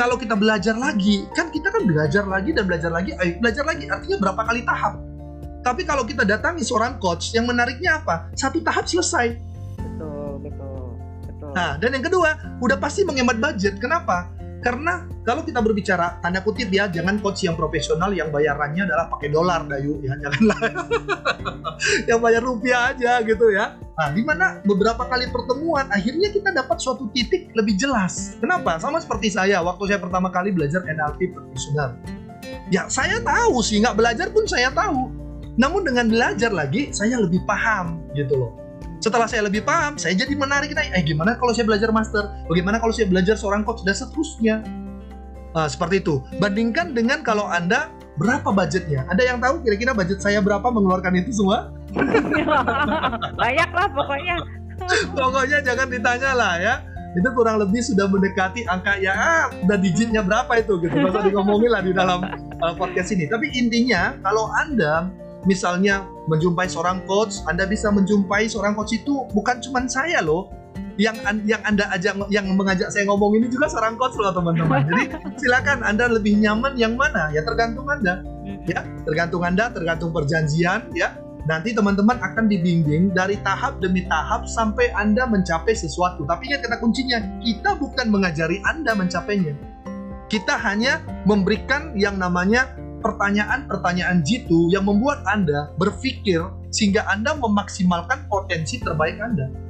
[0.00, 3.84] Kalau kita belajar lagi, kan kita kan belajar lagi dan belajar lagi, eh, belajar lagi
[3.88, 4.96] artinya berapa kali tahap.
[5.64, 8.28] Tapi kalau kita datangi seorang coach, yang menariknya apa?
[8.36, 9.54] Satu tahap selesai
[11.54, 13.78] Nah, dan yang kedua, udah pasti menghemat budget.
[13.78, 14.26] Kenapa?
[14.58, 19.28] Karena kalau kita berbicara tanda kutip ya, jangan coach yang profesional yang bayarannya adalah pakai
[19.28, 20.58] dolar dayu ya, janganlah
[22.08, 23.76] yang bayar rupiah aja gitu ya.
[23.76, 28.40] Nah, di mana beberapa kali pertemuan akhirnya kita dapat suatu titik lebih jelas.
[28.40, 28.80] Kenapa?
[28.80, 31.94] Sama seperti saya waktu saya pertama kali belajar NLP profesional.
[32.72, 35.23] Ya, saya tahu sih nggak belajar pun saya tahu.
[35.54, 38.52] Namun dengan belajar lagi, saya lebih paham gitu loh
[39.04, 40.88] setelah saya lebih paham, saya jadi menarik nih.
[40.96, 42.24] Eh gimana kalau saya belajar master?
[42.48, 44.64] Bagaimana kalau saya belajar seorang coach dan seterusnya?
[45.52, 46.24] Nah, seperti itu.
[46.40, 49.04] Bandingkan dengan kalau Anda berapa budgetnya?
[49.12, 51.68] Ada yang tahu kira-kira budget saya berapa mengeluarkan itu semua?
[53.44, 54.36] Banyak lah pokoknya.
[55.20, 56.74] pokoknya jangan ditanya lah ya.
[57.14, 60.96] Itu kurang lebih sudah mendekati angka ya ah, udah digitnya berapa itu gitu.
[60.98, 62.26] Masa ngomongin lah di dalam
[62.58, 63.30] uh, podcast ini.
[63.30, 69.60] Tapi intinya kalau Anda misalnya menjumpai seorang coach, Anda bisa menjumpai seorang coach itu bukan
[69.60, 70.50] cuma saya loh.
[70.94, 74.84] Yang yang Anda ajak yang mengajak saya ngomong ini juga seorang coach loh teman-teman.
[74.90, 75.04] Jadi
[75.42, 78.22] silakan Anda lebih nyaman yang mana ya tergantung Anda.
[78.64, 81.18] Ya, tergantung Anda, tergantung perjanjian ya.
[81.44, 86.24] Nanti teman-teman akan dibimbing dari tahap demi tahap sampai Anda mencapai sesuatu.
[86.24, 89.52] Tapi ingat kata kuncinya, kita bukan mengajari Anda mencapainya.
[90.32, 92.72] Kita hanya memberikan yang namanya
[93.04, 96.40] pertanyaan-pertanyaan jitu yang membuat Anda berpikir
[96.72, 99.64] sehingga Anda memaksimalkan potensi terbaik Anda.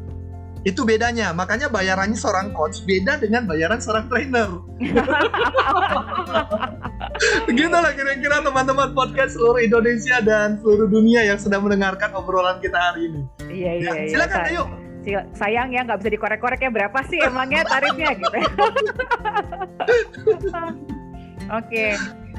[0.65, 4.49] Itu bedanya, makanya bayarannya seorang coach beda dengan bayaran seorang trainer.
[7.45, 13.13] Begitulah kira-kira teman-teman podcast seluruh Indonesia dan seluruh dunia yang sedang mendengarkan obrolan kita hari
[13.13, 13.21] ini.
[13.45, 14.09] Iya, iya, ya, iya.
[14.09, 14.65] Silakan, iya, ayo.
[15.37, 18.33] Sayang ya nggak bisa dikorek-korek ya berapa sih emangnya tarifnya gitu.
[21.61, 21.93] Oke,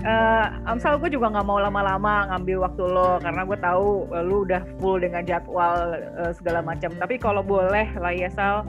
[0.05, 4.45] uh, Amsal gue juga nggak mau lama-lama ngambil waktu lo karena gue tahu uh, lu
[4.45, 6.93] udah full dengan jadwal uh, segala macam.
[6.95, 8.63] Tapi kalau boleh lah ya Sal,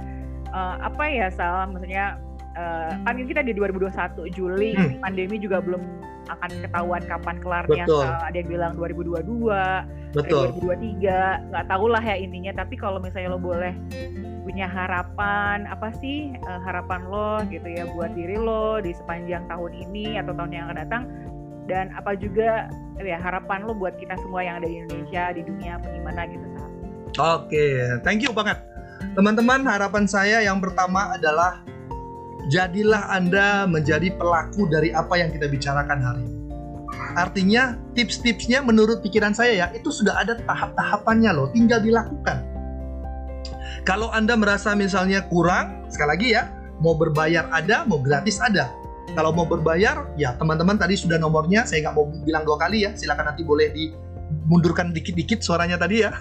[0.51, 2.19] uh, apa ya Sal, maksudnya
[2.57, 5.05] uh, kan kita di 2021 Juli hmm.
[5.05, 5.83] pandemi juga belum
[6.27, 7.85] akan ketahuan kapan kelarnya.
[7.87, 8.03] Betul.
[8.03, 8.19] Sal.
[8.27, 10.45] Ada yang bilang 2022, Betul.
[10.59, 12.53] 2023, nggak tahu lah ya intinya.
[12.59, 13.73] Tapi kalau misalnya lo boleh
[14.47, 19.75] punya harapan apa sih uh, harapan lo gitu ya buat diri lo di sepanjang tahun
[19.75, 21.03] ini atau tahun yang akan datang
[21.67, 22.71] dan apa juga
[23.03, 26.47] ya harapan lo buat kita semua yang ada di Indonesia di dunia bagaimana gitu
[27.17, 27.97] Oke, okay.
[28.05, 28.61] thank you banget.
[29.17, 31.65] Teman-teman, harapan saya yang pertama adalah
[32.49, 36.39] jadilah Anda menjadi pelaku dari apa yang kita bicarakan hari ini.
[37.17, 42.45] Artinya, tips-tipsnya menurut pikiran saya ya, itu sudah ada tahap-tahapannya loh, tinggal dilakukan.
[43.87, 46.51] Kalau Anda merasa misalnya kurang, sekali lagi ya,
[46.83, 48.69] mau berbayar ada, mau gratis ada.
[49.15, 52.91] Kalau mau berbayar, ya teman-teman tadi sudah nomornya, saya nggak mau bilang dua kali ya,
[52.93, 53.95] silakan nanti boleh di
[54.47, 56.15] mundurkan dikit-dikit suaranya tadi ya.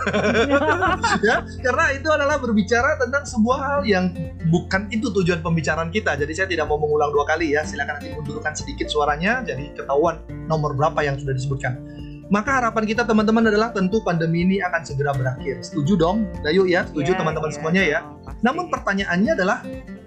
[1.28, 4.11] ya, karena itu adalah berbicara tentang sebuah hal yang
[4.49, 6.17] bukan itu tujuan pembicaraan kita.
[6.17, 7.61] Jadi saya tidak mau mengulang dua kali ya.
[7.61, 10.19] Silakan nanti mundurkan sedikit suaranya jadi ketahuan
[10.49, 11.78] nomor berapa yang sudah disebutkan.
[12.26, 15.61] Maka harapan kita teman-teman adalah tentu pandemi ini akan segera berakhir.
[15.61, 16.26] Setuju dong?
[16.41, 17.99] Dayu ya, setuju Iya, teman-teman iya, semuanya ya.
[18.01, 18.41] pasti.
[18.41, 19.57] Namun pertanyaannya adalah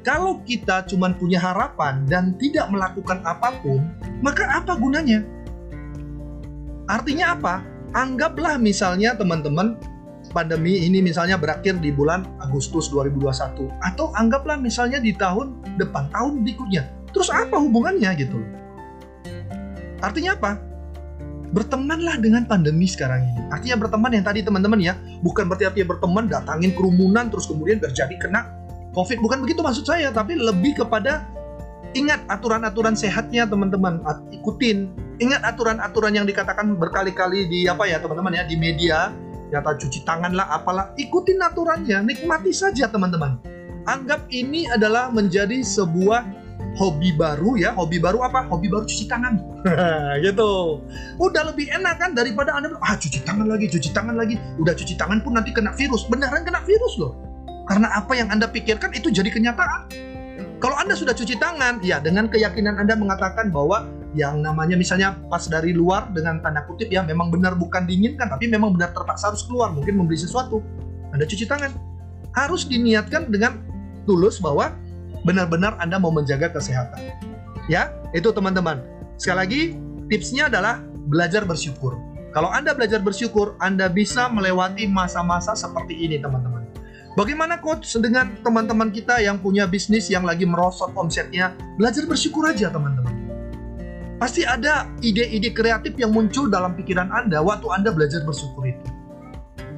[0.02, 3.86] kalau kita cuma punya harapan dan tidak melakukan apa pun,
[4.18, 5.22] maka apa gunanya?
[6.90, 7.77] Artinya apa?
[7.96, 9.78] Anggaplah misalnya teman-teman
[10.30, 16.44] pandemi ini misalnya berakhir di bulan Agustus 2021 atau anggaplah misalnya di tahun depan tahun
[16.44, 16.84] berikutnya.
[17.16, 18.38] Terus apa hubungannya gitu?
[20.04, 20.60] Artinya apa?
[21.48, 23.42] Bertemanlah dengan pandemi sekarang ini.
[23.48, 24.92] Artinya berteman yang tadi teman-teman ya,
[25.24, 28.44] bukan berarti artinya berteman datangin kerumunan terus kemudian terjadi kena
[28.92, 29.18] COVID.
[29.24, 31.24] Bukan begitu maksud saya, tapi lebih kepada
[31.96, 35.07] ingat aturan-aturan sehatnya teman-teman, ikutin.
[35.18, 39.10] Ingat aturan-aturan yang dikatakan berkali-kali di apa ya teman-teman ya di media,
[39.50, 43.34] kata cuci tangan lah apalah, ikutin aturannya, nikmati saja teman-teman.
[43.90, 46.22] Anggap ini adalah menjadi sebuah
[46.78, 48.46] hobi baru ya, hobi baru apa?
[48.46, 49.42] Hobi baru cuci tangan.
[50.24, 50.86] gitu.
[51.18, 54.38] Udah lebih enak kan daripada Anda ah cuci tangan lagi, cuci tangan lagi.
[54.62, 56.06] Udah cuci tangan pun nanti kena virus.
[56.06, 57.18] Beneran kena virus loh.
[57.66, 59.90] Karena apa yang Anda pikirkan itu jadi kenyataan.
[60.62, 65.46] Kalau Anda sudah cuci tangan, ya dengan keyakinan Anda mengatakan bahwa yang namanya misalnya pas
[65.46, 69.46] dari luar dengan tanda kutip ya memang benar bukan diinginkan tapi memang benar terpaksa harus
[69.46, 70.58] keluar mungkin membeli sesuatu.
[71.14, 71.70] Anda cuci tangan.
[72.34, 73.62] Harus diniatkan dengan
[74.04, 74.74] tulus bahwa
[75.22, 77.14] benar-benar Anda mau menjaga kesehatan.
[77.70, 78.82] Ya itu teman-teman.
[79.14, 79.60] Sekali lagi
[80.10, 81.94] tipsnya adalah belajar bersyukur.
[82.34, 86.66] Kalau Anda belajar bersyukur Anda bisa melewati masa-masa seperti ini teman-teman.
[87.18, 91.50] Bagaimana coach dengan teman-teman kita yang punya bisnis yang lagi merosot omsetnya?
[91.74, 93.17] Belajar bersyukur aja teman-teman.
[94.18, 98.86] Pasti ada ide-ide kreatif yang muncul dalam pikiran Anda waktu Anda belajar bersyukur itu.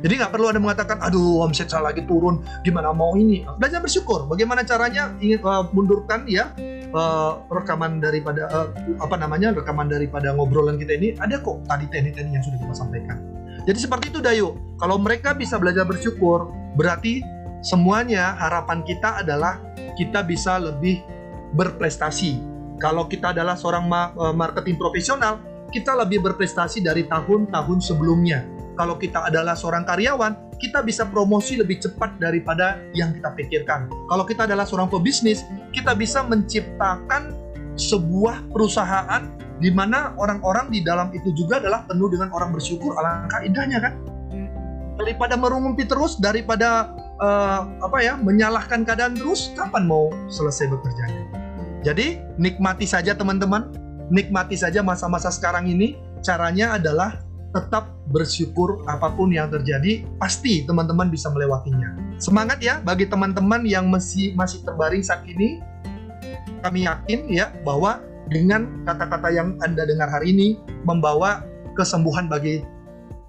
[0.01, 3.45] Jadi nggak perlu Anda mengatakan, aduh omset saya lagi turun, gimana mau ini?
[3.61, 4.25] Belajar bersyukur.
[4.25, 5.13] Bagaimana caranya?
[5.21, 6.57] Ingin uh, mundurkan ya
[6.97, 12.33] uh, rekaman daripada uh, apa namanya rekaman daripada ngobrolan kita ini ada kok tadi teknik-teknik
[12.41, 13.17] yang sudah kita sampaikan.
[13.69, 14.57] Jadi seperti itu Dayu.
[14.81, 16.49] Kalau mereka bisa belajar bersyukur,
[16.81, 17.21] berarti
[17.61, 19.61] semuanya harapan kita adalah
[20.01, 21.05] kita bisa lebih
[21.53, 22.41] berprestasi.
[22.81, 25.39] Kalau kita adalah seorang eh, marketing profesional,
[25.71, 28.43] kita lebih berprestasi dari tahun-tahun sebelumnya.
[28.75, 33.93] Kalau kita adalah seorang karyawan, kita bisa promosi lebih cepat daripada yang kita pikirkan.
[34.09, 35.45] Kalau kita adalah seorang pebisnis,
[35.77, 37.37] kita bisa menciptakan
[37.77, 39.29] sebuah perusahaan
[39.61, 42.97] di mana orang-orang di dalam itu juga adalah penuh dengan orang bersyukur.
[42.97, 43.93] Alangkah indahnya kan?
[44.97, 51.20] Daripada merungumpi terus, daripada eh, apa ya menyalahkan keadaan terus, kapan mau selesai bekerjanya?
[51.81, 53.73] Jadi nikmati saja teman-teman,
[54.13, 55.97] nikmati saja masa-masa sekarang ini.
[56.21, 61.97] Caranya adalah tetap bersyukur apa pun yang terjadi, pasti teman-teman bisa melewatinya.
[62.21, 65.59] Semangat ya bagi teman-teman yang masih masih terbaring saat ini.
[66.61, 70.49] Kami yakin ya bahwa dengan kata-kata yang Anda dengar hari ini
[70.85, 71.43] membawa
[71.75, 72.61] kesembuhan bagi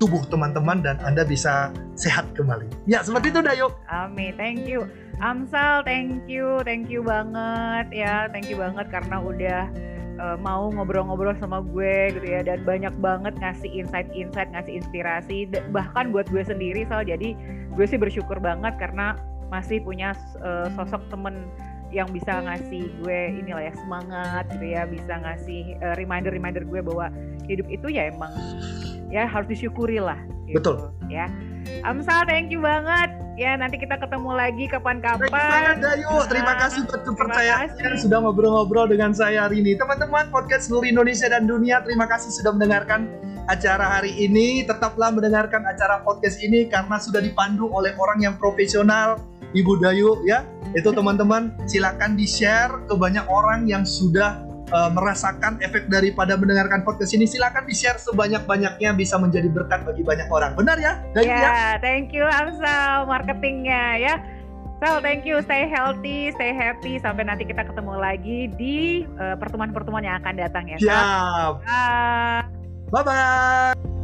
[0.02, 2.66] tubuh teman-teman dan Anda bisa sehat kembali.
[2.90, 3.78] Ya, seperti itu Dayo.
[3.86, 4.90] Amin, thank you.
[5.22, 9.70] Amsal, thank you, thank you banget ya, thank you banget karena udah
[10.18, 16.10] uh, mau ngobrol-ngobrol sama gue gitu ya dan banyak banget ngasih insight-insight, ngasih inspirasi bahkan
[16.10, 17.06] buat gue sendiri Sal.
[17.06, 17.38] Jadi
[17.78, 19.14] gue sih bersyukur banget karena
[19.54, 21.46] masih punya uh, sosok temen
[21.92, 27.12] yang bisa ngasih gue inilah ya semangat gitu ya, bisa ngasih uh, reminder-reminder gue bahwa
[27.46, 28.32] hidup itu ya emang
[29.12, 30.18] ya harus disyukuri lah.
[30.48, 30.76] Gitu, Betul.
[31.12, 31.28] Ya.
[31.86, 33.14] Amsal, thank you banget.
[33.40, 35.80] Ya, nanti kita ketemu lagi kapan-kapan.
[35.80, 36.26] Dayu.
[36.28, 39.78] Terima kasih buat kepercayaan sudah ngobrol-ngobrol dengan saya hari ini.
[39.78, 43.08] Teman-teman podcast seluruh Indonesia dan dunia, terima kasih sudah mendengarkan
[43.50, 44.66] acara hari ini.
[44.66, 49.18] Tetaplah mendengarkan acara podcast ini karena sudah dipandu oleh orang yang profesional,
[49.56, 50.46] Ibu Dayu ya.
[50.78, 57.12] Itu teman-teman silakan di-share ke banyak orang yang sudah uh, merasakan efek daripada mendengarkan podcast
[57.14, 57.28] ini.
[57.28, 60.56] Silakan di-share sebanyak-banyaknya bisa menjadi berkat bagi banyak orang.
[60.56, 60.94] Benar ya?
[61.14, 61.40] Dayu ya?
[61.40, 64.16] Ya, thank you Amsal marketingnya ya.
[64.82, 65.38] Sal, thank you.
[65.46, 66.98] Stay healthy, stay happy.
[66.98, 70.78] Sampai nanti kita ketemu lagi di eh, pertemuan-pertemuan yang akan datang ya.
[70.82, 71.54] Siap.
[72.92, 74.01] 拜拜。